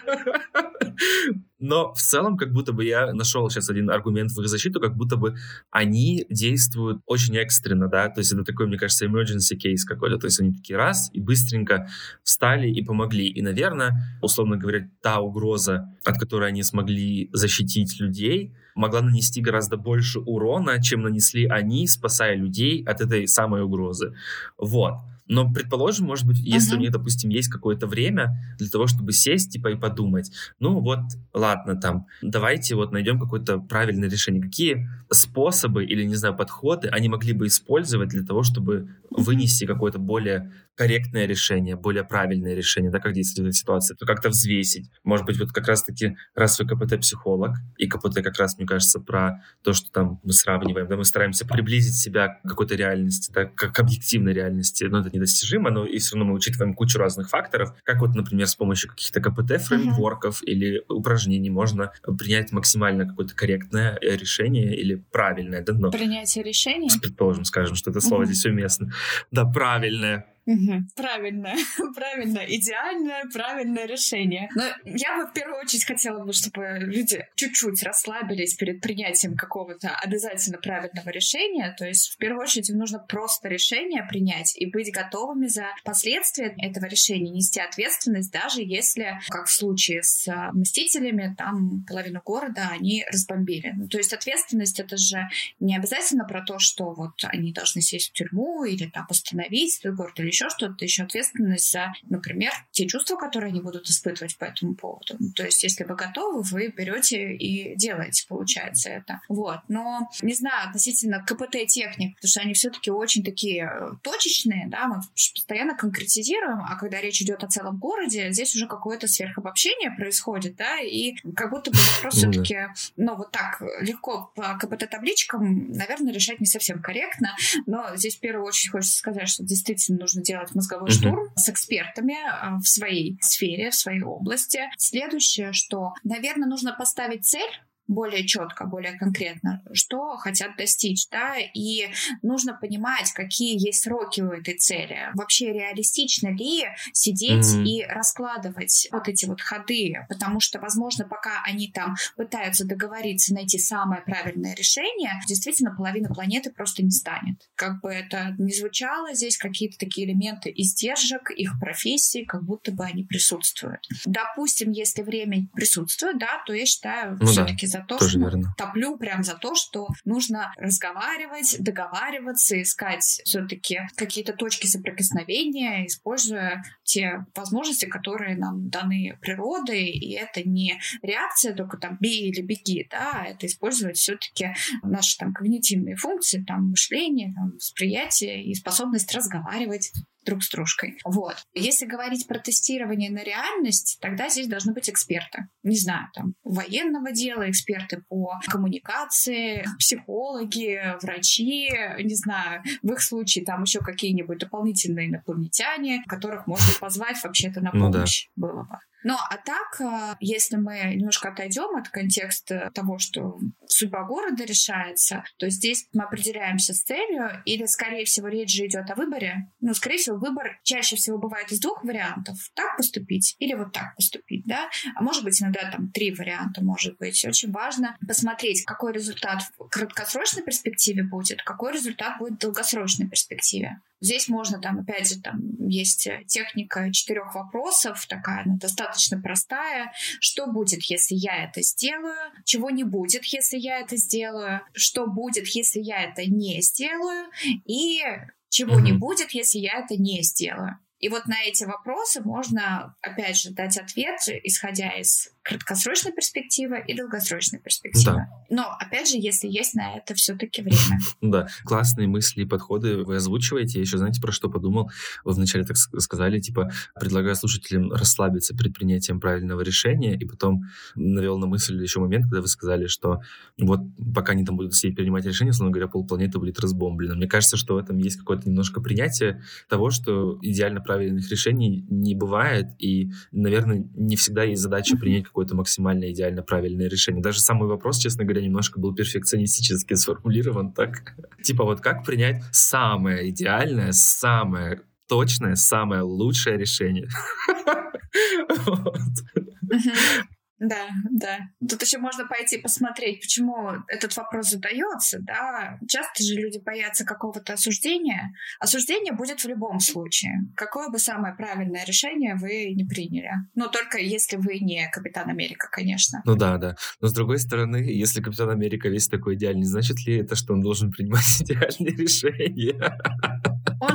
Но 1.59 1.93
в 1.93 1.99
целом, 1.99 2.37
как 2.37 2.53
будто 2.53 2.71
бы 2.71 2.85
я 2.85 3.13
нашел 3.13 3.49
сейчас 3.49 3.69
один 3.69 3.89
аргумент 3.89 4.31
в 4.31 4.39
их 4.41 4.47
защиту, 4.47 4.79
как 4.79 4.95
будто 4.95 5.15
бы 5.15 5.35
они 5.71 6.25
действуют 6.29 7.01
очень 7.05 7.35
экстренно, 7.37 7.87
да, 7.87 8.09
то 8.09 8.19
есть 8.19 8.31
это 8.31 8.43
такой, 8.43 8.67
мне 8.67 8.77
кажется, 8.77 9.05
emergency 9.05 9.57
case 9.57 9.83
какой-то, 9.87 10.17
то 10.17 10.27
есть 10.27 10.39
они 10.39 10.53
такие 10.53 10.77
раз 10.77 11.09
и 11.13 11.19
быстренько 11.19 11.87
встали 12.23 12.69
и 12.69 12.83
помогли. 12.83 13.27
И, 13.27 13.41
наверное, 13.41 14.19
условно 14.21 14.57
говоря, 14.57 14.89
та 15.01 15.19
угроза, 15.19 15.95
от 16.05 16.19
которой 16.19 16.49
они 16.49 16.61
смогли 16.61 17.29
защитить 17.33 17.99
людей, 17.99 18.53
могла 18.75 19.01
нанести 19.01 19.41
гораздо 19.41 19.77
больше 19.77 20.19
урона, 20.19 20.81
чем 20.81 21.01
нанесли 21.01 21.45
они, 21.45 21.87
спасая 21.87 22.35
людей 22.35 22.83
от 22.83 23.01
этой 23.01 23.27
самой 23.27 23.63
угрозы. 23.63 24.13
Вот. 24.57 24.93
Но, 25.27 25.51
предположим, 25.51 26.05
может 26.05 26.25
быть, 26.25 26.39
если 26.39 26.73
uh-huh. 26.73 26.77
у 26.77 26.81
них, 26.81 26.91
допустим, 26.91 27.29
есть 27.29 27.49
какое-то 27.49 27.87
время 27.87 28.55
для 28.57 28.69
того, 28.69 28.87
чтобы 28.87 29.11
сесть, 29.11 29.51
типа, 29.51 29.69
и 29.69 29.75
подумать, 29.75 30.31
ну 30.59 30.79
вот, 30.79 30.99
ладно, 31.33 31.75
там, 31.79 32.05
давайте 32.21 32.75
вот 32.75 32.91
найдем 32.91 33.19
какое-то 33.19 33.59
правильное 33.59 34.09
решение. 34.09 34.41
Какие 34.41 34.89
способы 35.11 35.85
или, 35.85 36.03
не 36.03 36.15
знаю, 36.15 36.35
подходы 36.35 36.87
они 36.89 37.09
могли 37.09 37.33
бы 37.33 37.47
использовать 37.47 38.09
для 38.09 38.23
того, 38.23 38.43
чтобы 38.43 38.89
вынести 39.09 39.65
какое-то 39.65 39.99
более 39.99 40.51
корректное 40.75 41.25
решение, 41.25 41.75
более 41.75 42.03
правильное 42.03 42.53
решение, 42.53 42.91
да, 42.91 42.99
как 42.99 43.13
действовать 43.13 43.47
в 43.47 43.49
этой 43.49 43.57
ситуации, 43.57 43.95
то 43.95 44.05
как-то 44.05 44.29
взвесить. 44.29 44.91
Может 45.03 45.25
быть, 45.25 45.39
вот 45.39 45.51
как 45.51 45.67
раз-таки, 45.67 46.15
раз 46.35 46.59
вы 46.59 46.67
КПТ-психолог, 46.67 47.55
и 47.77 47.87
КПТ 47.87 48.21
как 48.21 48.37
раз, 48.37 48.57
мне 48.57 48.67
кажется, 48.67 48.99
про 48.99 49.43
то, 49.63 49.73
что 49.73 49.89
там 49.91 50.19
мы 50.23 50.33
сравниваем, 50.33 50.87
да, 50.87 50.95
мы 50.95 51.03
стараемся 51.03 51.47
приблизить 51.47 51.95
себя 51.95 52.27
к 52.27 52.47
какой-то 52.47 52.75
реальности, 52.75 53.31
да, 53.33 53.45
к 53.45 53.79
объективной 53.79 54.33
реальности, 54.33 54.83
но 54.83 54.99
это 54.99 55.09
недостижимо, 55.17 55.69
но 55.69 55.85
и 55.85 55.97
все 55.99 56.15
равно 56.15 56.31
мы 56.31 56.35
учитываем 56.35 56.73
кучу 56.73 56.97
разных 56.97 57.29
факторов, 57.29 57.73
как 57.83 57.99
вот, 57.99 58.15
например, 58.15 58.47
с 58.47 58.55
помощью 58.55 58.89
каких-то 58.89 59.19
КПТ-фреймворков 59.19 60.41
uh-huh. 60.41 60.45
или 60.45 60.83
упражнений 60.87 61.49
можно 61.49 61.91
принять 62.17 62.51
максимально 62.51 63.07
какое-то 63.07 63.35
корректное 63.35 63.97
решение 64.01 64.75
или 64.75 64.95
правильное, 65.11 65.61
да, 65.61 65.73
но... 65.73 65.91
Принятие 65.91 66.43
решения? 66.43 66.89
Предположим, 67.01 67.43
скажем, 67.43 67.75
что 67.75 67.91
это 67.91 68.01
слово 68.01 68.23
uh-huh. 68.23 68.27
здесь 68.27 68.45
уместно. 68.45 68.91
Да, 69.31 69.45
правильное 69.45 70.25
Угу. 70.47 70.83
Правильно, 70.95 71.53
правильно, 71.95 72.39
идеальное, 72.47 73.25
правильное 73.33 73.85
решение. 73.85 74.49
Но 74.55 74.63
я 74.85 75.17
бы 75.17 75.29
в 75.29 75.33
первую 75.33 75.59
очередь 75.59 75.83
хотела 75.83 76.23
бы, 76.23 76.31
чтобы 76.31 76.77
люди 76.79 77.27
чуть-чуть 77.35 77.83
расслабились 77.83 78.55
перед 78.55 78.81
принятием 78.81 79.35
какого-то 79.35 79.89
обязательно 80.01 80.57
правильного 80.57 81.09
решения. 81.09 81.75
То 81.77 81.85
есть 81.85 82.13
в 82.13 82.17
первую 82.17 82.43
очередь 82.43 82.69
им 82.69 82.77
нужно 82.77 82.99
просто 82.99 83.49
решение 83.49 84.03
принять 84.07 84.55
и 84.57 84.71
быть 84.71 84.89
готовыми 84.93 85.47
за 85.47 85.65
последствия 85.83 86.55
этого 86.57 86.85
решения, 86.85 87.29
нести 87.29 87.59
ответственность, 87.59 88.31
даже 88.31 88.61
если, 88.61 89.19
как 89.27 89.47
в 89.47 89.51
случае 89.51 90.01
с 90.01 90.31
Мстителями, 90.53 91.35
там 91.37 91.83
половину 91.85 92.21
города 92.23 92.69
они 92.71 93.03
разбомбили. 93.11 93.73
Ну, 93.75 93.89
то 93.89 93.97
есть 93.97 94.13
ответственность 94.13 94.79
это 94.79 94.95
же 94.95 95.27
не 95.59 95.75
обязательно 95.75 96.23
про 96.23 96.41
то, 96.41 96.57
что 96.57 96.93
вот 96.93 97.15
они 97.23 97.51
должны 97.51 97.81
сесть 97.81 98.11
в 98.11 98.13
тюрьму 98.13 98.63
или 98.63 98.85
там 98.85 99.05
остановить 99.09 99.79
этот 99.79 99.97
город 99.97 100.17
или 100.21 100.36
еще 100.37 100.49
что-то, 100.49 100.85
еще 100.85 101.03
ответственность 101.03 101.71
за, 101.71 101.93
например, 102.03 102.51
те 102.71 102.87
чувства, 102.87 103.15
которые 103.15 103.49
они 103.49 103.61
будут 103.61 103.89
испытывать 103.89 104.37
по 104.37 104.45
этому 104.45 104.75
поводу. 104.75 105.15
Ну, 105.19 105.31
то 105.35 105.43
есть, 105.43 105.63
если 105.63 105.83
вы 105.83 105.95
готовы, 105.95 106.41
вы 106.43 106.67
берете 106.67 107.33
и 107.33 107.75
делаете, 107.75 108.25
получается 108.27 108.89
это. 108.89 109.19
Вот. 109.29 109.59
Но, 109.67 110.09
не 110.21 110.33
знаю, 110.33 110.67
относительно 110.67 111.23
КПТ-техник, 111.23 112.15
потому 112.15 112.29
что 112.29 112.41
они 112.41 112.53
все-таки 112.53 112.91
очень 112.91 113.23
такие 113.23 113.69
э, 113.71 113.89
точечные, 114.03 114.67
да, 114.67 114.87
мы 114.87 115.01
постоянно 115.13 115.75
конкретизируем, 115.75 116.61
а 116.61 116.77
когда 116.77 117.01
речь 117.01 117.21
идет 117.21 117.43
о 117.43 117.47
целом 117.47 117.77
городе, 117.77 118.31
здесь 118.31 118.55
уже 118.55 118.67
какое-то 118.67 119.07
сверхобобщение 119.07 119.91
происходит, 119.91 120.55
да, 120.55 120.79
и 120.79 121.15
как 121.35 121.49
будто 121.49 121.71
бы 121.71 121.77
вопрос 121.95 122.21
ну 122.23 122.31
все-таки, 122.31 122.67
ну, 122.95 123.15
вот 123.15 123.31
так 123.31 123.61
легко 123.81 124.31
по 124.35 124.57
КПТ-табличкам, 124.59 125.71
наверное, 125.71 126.13
решать 126.13 126.39
не 126.39 126.45
совсем 126.45 126.81
корректно, 126.81 127.35
но 127.65 127.95
здесь 127.95 128.17
в 128.17 128.19
первую 128.19 128.45
очередь 128.45 128.71
хочется 128.71 128.97
сказать, 128.97 129.29
что 129.29 129.43
действительно 129.43 129.99
нужно 129.99 130.21
делать 130.27 130.53
мозговой 130.53 130.89
mm-hmm. 130.89 130.93
штурм 130.93 131.27
с 131.35 131.49
экспертами 131.49 132.15
а, 132.15 132.57
в 132.57 132.67
своей 132.67 133.17
сфере, 133.21 133.71
в 133.71 133.75
своей 133.75 134.03
области. 134.03 134.61
Следующее, 134.77 135.53
что, 135.53 135.93
наверное, 136.03 136.47
нужно 136.47 136.73
поставить 136.73 137.25
цель 137.25 137.49
более 137.87 138.25
четко, 138.25 138.65
более 138.65 138.97
конкретно, 138.97 139.63
что 139.73 140.17
хотят 140.17 140.57
достичь, 140.57 141.07
да, 141.09 141.35
и 141.37 141.87
нужно 142.21 142.53
понимать, 142.53 143.11
какие 143.13 143.53
есть 143.57 143.83
сроки 143.83 144.21
у 144.21 144.31
этой 144.31 144.57
цели. 144.57 145.09
Вообще 145.13 145.53
реалистично 145.53 146.29
ли 146.29 146.65
сидеть 146.93 147.45
mm-hmm. 147.45 147.63
и 147.63 147.85
раскладывать 147.85 148.87
вот 148.91 149.07
эти 149.07 149.25
вот 149.25 149.41
ходы, 149.41 149.93
потому 150.09 150.39
что, 150.39 150.59
возможно, 150.59 151.05
пока 151.05 151.43
они 151.45 151.71
там 151.71 151.95
пытаются 152.15 152.65
договориться, 152.65 153.33
найти 153.33 153.57
самое 153.57 154.01
правильное 154.01 154.55
решение, 154.55 155.11
действительно 155.27 155.75
половина 155.75 156.09
планеты 156.09 156.51
просто 156.51 156.83
не 156.83 156.91
станет. 156.91 157.49
Как 157.55 157.81
бы 157.81 157.89
это 157.89 158.35
ни 158.37 158.51
звучало, 158.51 159.13
здесь 159.13 159.37
какие-то 159.37 159.77
такие 159.77 160.07
элементы 160.07 160.51
издержек 160.55 161.31
их 161.31 161.59
профессии, 161.59 162.25
как 162.25 162.43
будто 162.43 162.71
бы 162.71 162.83
они 162.85 163.03
присутствуют. 163.03 163.87
Допустим, 164.05 164.71
если 164.71 165.01
время 165.01 165.47
присутствует, 165.53 166.17
да, 166.19 166.43
то 166.45 166.53
я 166.53 166.65
считаю 166.65 167.17
ну 167.19 167.27
все-таки 167.27 167.67
да, 167.67 167.76
за 167.77 167.85
то, 167.85 167.99
что 167.99 168.19
верно. 168.19 168.53
топлю 168.57 168.97
прям 168.97 169.23
за 169.23 169.35
то, 169.35 169.55
что 169.55 169.87
нужно 170.05 170.53
разговаривать, 170.57 171.57
договариваться, 171.59 172.61
искать 172.61 173.03
все-таки 173.03 173.79
какие-то 173.95 174.33
точки 174.33 174.67
соприкосновения, 174.67 175.85
используя 175.85 176.63
те 176.83 177.25
возможности, 177.35 177.85
которые 177.85 178.37
нам 178.37 178.69
даны 178.69 179.17
природой, 179.21 179.85
и 179.85 180.13
это 180.13 180.47
не 180.47 180.79
реакция 181.01 181.53
только 181.53 181.77
там 181.77 181.97
бей 181.99 182.29
или 182.29 182.41
беги, 182.41 182.87
да, 182.89 183.25
это 183.27 183.45
использовать 183.45 183.97
все-таки 183.97 184.53
наши 184.83 185.17
там 185.17 185.33
когнитивные 185.33 185.95
функции, 185.95 186.43
там 186.43 186.69
мышление, 186.69 187.33
там, 187.33 187.51
восприятие 187.51 188.43
и 188.43 188.53
способность 188.53 189.13
разговаривать 189.13 189.91
друг 190.27 190.43
с 190.43 190.49
дружкой. 190.49 190.97
Вот. 191.05 191.37
Если 191.53 191.85
говорить 191.85 192.27
про 192.27 192.39
тестирование 192.39 193.09
на 193.09 193.23
реальность, 193.23 193.97
тогда 194.01 194.29
здесь 194.29 194.47
должны 194.47 194.73
быть 194.73 194.89
эксперты. 194.89 195.47
Не 195.63 195.77
знаю, 195.77 196.07
там, 196.13 196.33
военного 196.43 197.11
дела, 197.11 197.49
эксперты 197.49 198.03
по 198.07 198.33
коммуникации, 198.47 199.65
психологи, 199.79 200.95
врачи, 201.01 201.69
не 202.03 202.15
знаю, 202.15 202.61
в 202.83 202.91
их 202.91 203.01
случае 203.01 203.45
там 203.45 203.63
еще 203.63 203.79
какие-нибудь 203.79 204.39
дополнительные 204.39 205.07
инопланетяне, 205.07 206.03
которых 206.07 206.45
можно 206.45 206.73
позвать 206.79 207.17
вообще-то 207.23 207.61
на 207.61 207.71
помощь 207.71 208.27
ну, 208.35 208.47
да. 208.47 208.53
было 208.53 208.63
бы. 208.63 208.79
Ну, 209.07 209.13
а 209.13 209.37
так, 209.37 209.79
э, 209.79 210.17
если 210.19 210.57
мы 210.57 210.95
немножко 210.95 211.29
отойдем 211.29 211.77
от 211.77 211.87
контекста 211.87 212.71
того, 212.73 212.97
что 212.99 213.39
судьба 213.65 214.03
города 214.03 214.43
решается, 214.43 215.23
то 215.37 215.49
здесь 215.49 215.87
мы 215.93 216.03
определяемся 216.03 216.73
с 216.73 216.81
целью, 216.81 217.41
или, 217.45 217.65
скорее 217.67 218.03
всего, 218.03 218.27
речь 218.27 218.53
же 218.53 218.65
идет 218.65 218.91
о 218.91 218.95
выборе. 218.95 219.49
Ну, 219.61 219.73
скорее 219.73 219.97
всего, 219.97 220.17
выбор 220.17 220.59
чаще 220.63 220.97
всего 220.97 221.17
бывает 221.17 221.49
из 221.53 221.61
двух 221.61 221.85
вариантов. 221.85 222.37
Так 222.53 222.75
поступить 222.75 223.37
или 223.39 223.53
вот 223.53 223.71
так 223.71 223.95
поступить, 223.95 224.43
да? 224.45 224.69
А 224.93 225.01
может 225.01 225.23
быть, 225.23 225.41
иногда 225.41 225.71
там 225.71 225.89
три 225.89 226.13
варианта 226.13 226.61
может 226.61 226.97
быть. 226.97 227.23
Очень 227.25 227.53
важно 227.53 227.95
посмотреть, 228.05 228.65
какой 228.65 228.91
результат 228.91 229.41
в 229.57 229.69
краткосрочной 229.69 230.43
перспективе 230.43 231.03
будет, 231.03 231.43
какой 231.43 231.71
результат 231.71 232.17
будет 232.19 232.33
в 232.33 232.39
долгосрочной 232.39 233.07
перспективе. 233.07 233.79
Здесь 233.99 234.27
можно 234.27 234.59
там, 234.59 234.79
опять 234.79 235.09
же, 235.09 235.19
там 235.21 235.39
есть 235.67 236.07
техника 236.27 236.91
четырех 236.91 237.33
вопросов, 237.35 238.05
такая 238.07 238.43
она 238.43 238.57
достаточно 238.57 239.19
простая. 239.19 239.91
Что 240.19 240.47
будет, 240.47 240.83
если 240.83 241.15
я 241.15 241.43
это 241.45 241.61
сделаю? 241.61 242.31
Чего 242.45 242.69
не 242.69 242.83
будет, 242.83 243.23
если 243.25 243.57
я 243.57 243.79
это 243.79 243.97
сделаю? 243.97 244.61
Что 244.73 245.07
будет, 245.07 245.47
если 245.47 245.79
я 245.79 246.03
это 246.03 246.25
не 246.25 246.61
сделаю? 246.61 247.29
И 247.65 248.01
чего 248.49 248.79
mm-hmm. 248.79 248.83
не 248.83 248.91
будет, 248.93 249.31
если 249.31 249.59
я 249.59 249.79
это 249.79 249.95
не 249.95 250.21
сделаю? 250.21 250.79
И 250.99 251.09
вот 251.09 251.27
на 251.27 251.43
эти 251.43 251.63
вопросы 251.63 252.21
можно, 252.21 252.95
опять 253.01 253.37
же, 253.37 253.51
дать 253.51 253.77
ответ, 253.77 254.19
исходя 254.43 254.89
из 254.97 255.29
краткосрочной 255.47 256.11
перспективы 256.11 256.83
и 256.85 256.93
долгосрочной 256.93 257.59
перспективы. 257.59 258.17
Да. 258.17 258.29
Но, 258.49 258.75
опять 258.79 259.09
же, 259.09 259.17
если 259.17 259.47
есть 259.47 259.75
на 259.75 259.95
это 259.95 260.13
все-таки 260.13 260.61
время. 260.61 260.77
Да, 261.21 261.47
классные 261.63 262.07
мысли 262.07 262.41
и 262.41 262.45
подходы 262.45 263.03
вы 263.03 263.15
озвучиваете. 263.15 263.79
Я 263.79 263.81
еще, 263.81 263.97
знаете, 263.97 264.21
про 264.21 264.31
что 264.31 264.49
подумал? 264.49 264.91
Вы 265.23 265.33
вначале 265.33 265.65
так 265.65 265.77
сказали, 265.77 266.39
типа, 266.39 266.71
предлагаю 266.99 267.35
слушателям 267.35 267.91
расслабиться 267.91 268.55
перед 268.55 268.73
принятием 268.73 269.19
правильного 269.19 269.61
решения, 269.61 270.17
и 270.17 270.25
потом 270.25 270.63
навел 270.95 271.37
на 271.37 271.47
мысль 271.47 271.81
еще 271.81 271.99
момент, 271.99 272.25
когда 272.25 272.41
вы 272.41 272.47
сказали, 272.47 272.87
что 272.87 273.21
вот 273.57 273.79
пока 274.13 274.33
они 274.33 274.45
там 274.45 274.57
будут 274.57 274.75
сидеть 274.75 274.95
принимать 274.95 275.25
решения, 275.25 275.51
условно 275.51 275.71
говоря, 275.71 275.87
полпланеты 275.87 276.39
будет 276.39 276.59
разбомблено. 276.59 277.15
Мне 277.15 277.27
кажется, 277.27 277.57
что 277.57 277.75
в 277.75 277.77
этом 277.77 277.97
есть 277.97 278.17
какое-то 278.17 278.49
немножко 278.49 278.81
принятие 278.81 279.41
того, 279.69 279.89
что 279.89 280.37
идеально 280.41 280.81
правильных 280.81 281.29
решений 281.29 281.85
не 281.89 282.15
бывает, 282.15 282.67
и, 282.79 283.11
наверное, 283.31 283.85
не 283.95 284.15
всегда 284.15 284.43
есть 284.43 284.61
задача 284.61 284.97
принять 284.97 285.25
какое-то 285.37 285.55
максимально 285.55 286.11
идеально 286.11 286.41
правильное 286.41 286.89
решение. 286.89 287.21
Даже 287.21 287.41
самый 287.41 287.69
вопрос, 287.69 287.99
честно 287.99 288.23
говоря, 288.23 288.41
немножко 288.41 288.79
был 288.79 288.95
перфекционистически 288.95 289.93
сформулирован 289.93 290.73
так. 290.73 291.13
Типа 291.43 291.63
вот 291.63 291.79
как 291.79 292.03
принять 292.03 292.41
самое 292.51 293.29
идеальное, 293.29 293.91
самое 293.91 294.81
точное, 295.07 295.53
самое 295.53 296.01
лучшее 296.01 296.57
решение. 296.57 297.07
Да, 300.59 300.87
да. 301.11 301.37
Тут 301.67 301.81
еще 301.81 301.99
можно 301.99 302.25
пойти 302.25 302.57
посмотреть, 302.57 303.21
почему 303.21 303.83
этот 303.87 304.15
вопрос 304.17 304.49
задается, 304.49 305.19
да. 305.21 305.77
Часто 305.87 306.23
же 306.23 306.35
люди 306.35 306.59
боятся 306.59 307.05
какого-то 307.05 307.53
осуждения. 307.53 308.33
Осуждение 308.59 309.13
будет 309.13 309.43
в 309.43 309.47
любом 309.47 309.79
случае. 309.79 310.33
Какое 310.55 310.89
бы 310.89 310.97
самое 310.97 311.35
правильное 311.35 311.85
решение 311.85 312.35
вы 312.35 312.73
не 312.73 312.85
приняли. 312.85 313.29
Но 313.55 313.67
только 313.67 313.99
если 313.99 314.37
вы 314.37 314.59
не 314.59 314.89
Капитан 314.91 315.29
Америка, 315.29 315.67
конечно. 315.71 316.21
Ну 316.25 316.35
да, 316.35 316.57
да. 316.57 316.75
Но 317.01 317.07
с 317.07 317.13
другой 317.13 317.39
стороны, 317.39 317.77
если 317.77 318.21
Капитан 318.21 318.49
Америка 318.49 318.89
весь 318.89 319.07
такой 319.07 319.35
идеальный, 319.35 319.65
значит 319.65 320.05
ли 320.07 320.17
это, 320.17 320.35
что 320.35 320.53
он 320.53 320.61
должен 320.61 320.91
принимать 320.91 321.23
идеальные 321.41 321.95
решения? 321.95 322.97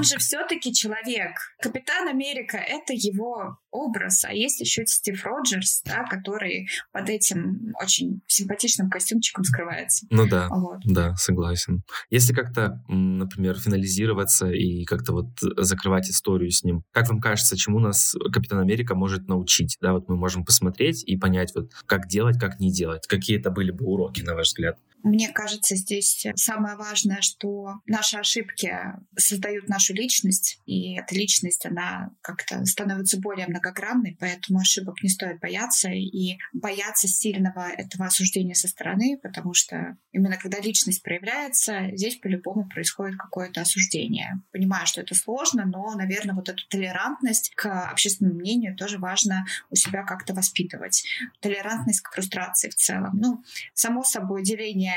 Он 0.02 0.04
же 0.04 0.18
все-таки 0.18 0.72
человек. 0.72 1.36
Капитан 1.60 2.08
Америка— 2.08 2.56
это 2.68 2.92
его 2.92 3.56
образ, 3.70 4.24
а 4.24 4.32
есть 4.32 4.60
еще 4.60 4.84
Стив 4.84 5.24
Роджерс, 5.24 5.82
да, 5.84 6.02
который 6.10 6.68
под 6.90 7.08
этим 7.08 7.72
очень 7.80 8.20
симпатичным 8.26 8.90
костюмчиком 8.90 9.44
скрывается. 9.44 10.06
Ну 10.10 10.26
да, 10.26 10.48
вот. 10.48 10.80
да, 10.84 11.14
согласен. 11.14 11.84
Если 12.10 12.32
как-то, 12.34 12.82
например, 12.88 13.60
финализироваться 13.60 14.50
и 14.50 14.84
как-то 14.84 15.12
вот 15.12 15.28
закрывать 15.40 16.10
историю 16.10 16.50
с 16.50 16.64
ним, 16.64 16.82
как 16.90 17.08
вам 17.08 17.20
кажется, 17.20 17.56
чему 17.56 17.78
нас 17.78 18.16
Капитан 18.32 18.58
Америка 18.58 18.96
может 18.96 19.28
научить? 19.28 19.78
Да, 19.80 19.92
вот 19.92 20.08
мы 20.08 20.16
можем 20.16 20.44
посмотреть 20.44 21.04
и 21.04 21.16
понять, 21.16 21.52
вот 21.54 21.70
как 21.86 22.08
делать, 22.08 22.40
как 22.40 22.58
не 22.58 22.72
делать. 22.72 23.06
Какие 23.06 23.38
это 23.38 23.50
были 23.50 23.70
бы 23.70 23.86
уроки, 23.86 24.22
на 24.22 24.34
ваш 24.34 24.48
взгляд? 24.48 24.78
Мне 25.02 25.28
кажется, 25.28 25.76
здесь 25.76 26.26
самое 26.36 26.76
важное, 26.76 27.20
что 27.20 27.80
наши 27.86 28.16
ошибки 28.16 28.74
создают 29.16 29.68
нашу 29.68 29.94
личность, 29.94 30.60
и 30.66 30.96
эта 30.96 31.14
личность, 31.14 31.66
она 31.66 32.10
как-то 32.20 32.64
становится 32.66 33.20
более 33.20 33.46
многогранной, 33.46 34.16
поэтому 34.18 34.60
ошибок 34.60 35.02
не 35.02 35.08
стоит 35.08 35.40
бояться, 35.40 35.90
и 35.90 36.38
бояться 36.52 37.08
сильного 37.08 37.68
этого 37.68 38.06
осуждения 38.06 38.54
со 38.54 38.68
стороны, 38.68 39.18
потому 39.22 39.54
что 39.54 39.96
именно 40.12 40.36
когда 40.36 40.58
личность 40.58 41.02
проявляется, 41.02 41.90
здесь 41.92 42.16
по-любому 42.16 42.68
происходит 42.68 43.18
какое-то 43.18 43.60
осуждение. 43.60 44.40
Понимаю, 44.52 44.86
что 44.86 45.00
это 45.00 45.14
сложно, 45.14 45.64
но, 45.64 45.94
наверное, 45.94 46.34
вот 46.34 46.48
эту 46.48 46.66
толерантность 46.68 47.52
к 47.54 47.90
общественному 47.90 48.38
мнению 48.38 48.76
тоже 48.76 48.98
важно 48.98 49.44
у 49.70 49.74
себя 49.74 50.02
как-то 50.04 50.34
воспитывать. 50.34 51.04
Толерантность 51.40 52.00
к 52.00 52.12
фрустрации 52.12 52.68
в 52.68 52.74
целом. 52.74 53.12
Ну, 53.14 53.42
само 53.74 54.02
собой, 54.04 54.42
деление 54.42 54.91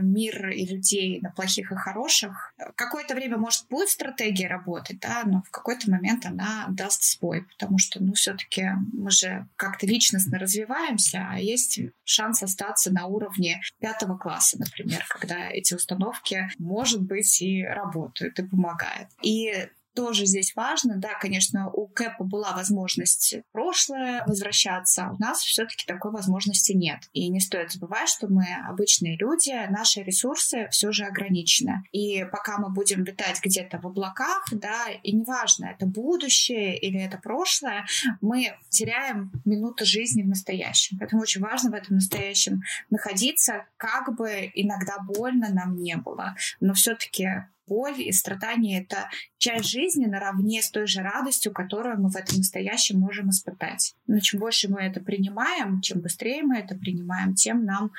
мир 0.00 0.50
и 0.50 0.66
людей 0.66 1.20
на 1.20 1.30
плохих 1.30 1.72
и 1.72 1.76
хороших. 1.76 2.54
Какое-то 2.76 3.14
время, 3.14 3.36
может, 3.36 3.66
будет 3.68 3.88
стратегия 3.88 4.48
работать, 4.48 5.00
да, 5.00 5.22
но 5.24 5.42
в 5.42 5.50
какой-то 5.50 5.90
момент 5.90 6.26
она 6.26 6.66
даст 6.68 7.04
сбой, 7.04 7.44
потому 7.44 7.78
что, 7.78 8.02
ну, 8.02 8.14
все-таки 8.14 8.70
мы 8.92 9.10
же 9.10 9.46
как-то 9.56 9.86
личностно 9.86 10.38
развиваемся, 10.38 11.26
а 11.30 11.38
есть 11.38 11.80
шанс 12.04 12.42
остаться 12.42 12.92
на 12.92 13.06
уровне 13.06 13.60
пятого 13.78 14.16
класса, 14.16 14.58
например, 14.58 15.04
когда 15.08 15.48
эти 15.48 15.74
установки, 15.74 16.48
может 16.58 17.02
быть, 17.02 17.40
и 17.42 17.64
работают, 17.64 18.38
и 18.38 18.42
помогают. 18.42 19.08
И 19.22 19.68
тоже 19.94 20.26
здесь 20.26 20.54
важно. 20.54 20.96
Да, 20.96 21.14
конечно, 21.18 21.70
у 21.70 21.86
Кэпа 21.88 22.24
была 22.24 22.52
возможность 22.52 23.36
прошлое 23.52 24.24
возвращаться, 24.26 25.06
а 25.06 25.12
у 25.12 25.18
нас 25.18 25.40
все-таки 25.40 25.84
такой 25.86 26.12
возможности 26.12 26.72
нет. 26.72 27.00
И 27.12 27.28
не 27.28 27.40
стоит 27.40 27.72
забывать, 27.72 28.08
что 28.08 28.28
мы 28.28 28.46
обычные 28.68 29.16
люди, 29.16 29.50
наши 29.70 30.02
ресурсы 30.02 30.68
все 30.70 30.92
же 30.92 31.04
ограничены. 31.04 31.82
И 31.92 32.24
пока 32.24 32.58
мы 32.58 32.70
будем 32.72 33.04
витать 33.04 33.40
где-то 33.42 33.78
в 33.78 33.86
облаках, 33.86 34.44
да, 34.52 34.88
и 35.02 35.12
неважно, 35.12 35.66
это 35.66 35.86
будущее 35.86 36.78
или 36.78 37.00
это 37.00 37.18
прошлое, 37.18 37.86
мы 38.20 38.56
теряем 38.68 39.32
минуту 39.44 39.84
жизни 39.84 40.22
в 40.22 40.28
настоящем. 40.28 40.98
Поэтому 40.98 41.22
очень 41.22 41.40
важно 41.40 41.70
в 41.70 41.74
этом 41.74 41.96
настоящем 41.96 42.62
находиться, 42.90 43.66
как 43.76 44.16
бы 44.16 44.50
иногда 44.54 44.98
больно 44.98 45.48
нам 45.50 45.76
не 45.76 45.96
было. 45.96 46.36
Но 46.60 46.74
все-таки 46.74 47.28
боль 47.70 48.02
и 48.02 48.10
страдания— 48.12 48.82
это 48.82 49.08
часть 49.38 49.70
жизни 49.70 50.06
наравне 50.06 50.60
с 50.60 50.70
той 50.70 50.86
же 50.86 51.00
радостью, 51.00 51.52
которую 51.52 52.00
мы 52.00 52.10
в 52.10 52.16
этом 52.16 52.38
настоящем 52.38 52.98
можем 52.98 53.30
испытать. 53.30 53.94
Но 54.08 54.18
чем 54.18 54.40
больше 54.40 54.68
мы 54.68 54.80
это 54.80 55.00
принимаем, 55.00 55.80
чем 55.80 56.00
быстрее 56.00 56.42
мы 56.42 56.58
это 56.58 56.74
принимаем, 56.74 57.34
тем 57.34 57.64
нам 57.64 57.92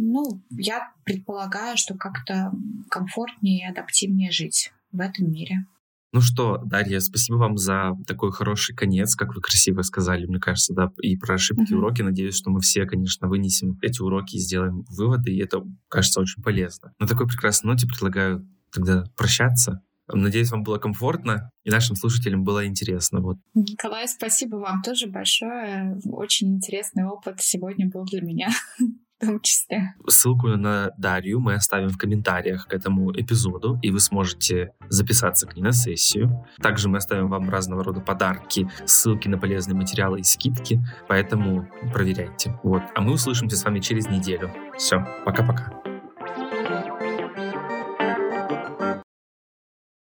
ну, 0.00 0.40
я 0.50 0.92
предполагаю, 1.04 1.76
что 1.76 1.94
как-то 1.94 2.52
комфортнее 2.88 3.66
и 3.66 3.70
адаптивнее 3.70 4.30
жить 4.30 4.72
в 4.92 5.00
этом 5.00 5.32
мире. 5.32 5.66
Ну 6.12 6.22
что, 6.22 6.58
Дарья, 6.64 7.00
спасибо 7.00 7.36
вам 7.36 7.58
за 7.58 7.94
такой 8.06 8.32
хороший 8.32 8.74
конец, 8.74 9.14
как 9.14 9.34
вы 9.34 9.42
красиво 9.42 9.82
сказали, 9.82 10.24
мне 10.24 10.38
кажется, 10.38 10.72
да, 10.72 10.90
и 11.02 11.16
про 11.16 11.34
ошибки, 11.34 11.72
mm-hmm. 11.72 11.76
уроки. 11.76 12.00
Надеюсь, 12.00 12.36
что 12.36 12.50
мы 12.50 12.60
все, 12.60 12.86
конечно, 12.86 13.28
вынесем 13.28 13.76
эти 13.82 14.00
уроки 14.00 14.36
и 14.36 14.38
сделаем 14.38 14.84
выводы, 14.88 15.32
и 15.32 15.42
это, 15.42 15.62
кажется, 15.88 16.20
очень 16.20 16.42
полезно. 16.42 16.94
На 16.98 17.06
такой 17.06 17.26
прекрасной 17.26 17.72
ноте 17.72 17.86
предлагаю 17.86 18.48
тогда 18.72 19.04
прощаться. 19.16 19.82
Надеюсь, 20.10 20.50
вам 20.50 20.62
было 20.62 20.78
комфортно 20.78 21.50
и 21.64 21.70
нашим 21.70 21.94
слушателям 21.94 22.42
было 22.42 22.66
интересно. 22.66 23.20
Вот. 23.20 23.36
Николай, 23.54 24.08
спасибо 24.08 24.56
вам 24.56 24.82
тоже 24.82 25.06
большое. 25.06 25.98
Очень 26.06 26.56
интересный 26.56 27.04
опыт 27.04 27.40
сегодня 27.40 27.88
был 27.88 28.04
для 28.04 28.22
меня. 28.22 28.48
в 29.20 29.26
том 29.26 29.40
числе. 29.40 29.94
Ссылку 30.06 30.48
на 30.48 30.92
Дарью 30.96 31.40
мы 31.40 31.54
оставим 31.54 31.88
в 31.88 31.98
комментариях 31.98 32.66
к 32.66 32.72
этому 32.72 33.12
эпизоду, 33.12 33.78
и 33.82 33.90
вы 33.90 34.00
сможете 34.00 34.72
записаться 34.88 35.46
к 35.46 35.56
ней 35.56 35.62
на 35.62 35.72
сессию. 35.72 36.46
Также 36.62 36.88
мы 36.88 36.98
оставим 36.98 37.28
вам 37.28 37.50
разного 37.50 37.82
рода 37.82 38.00
подарки, 38.00 38.70
ссылки 38.86 39.28
на 39.28 39.38
полезные 39.38 39.76
материалы 39.76 40.20
и 40.20 40.22
скидки, 40.22 40.80
поэтому 41.08 41.68
проверяйте. 41.92 42.58
Вот. 42.62 42.82
А 42.94 43.00
мы 43.00 43.12
услышимся 43.12 43.56
с 43.56 43.64
вами 43.64 43.80
через 43.80 44.06
неделю. 44.08 44.52
Все, 44.76 45.04
пока-пока. 45.24 45.87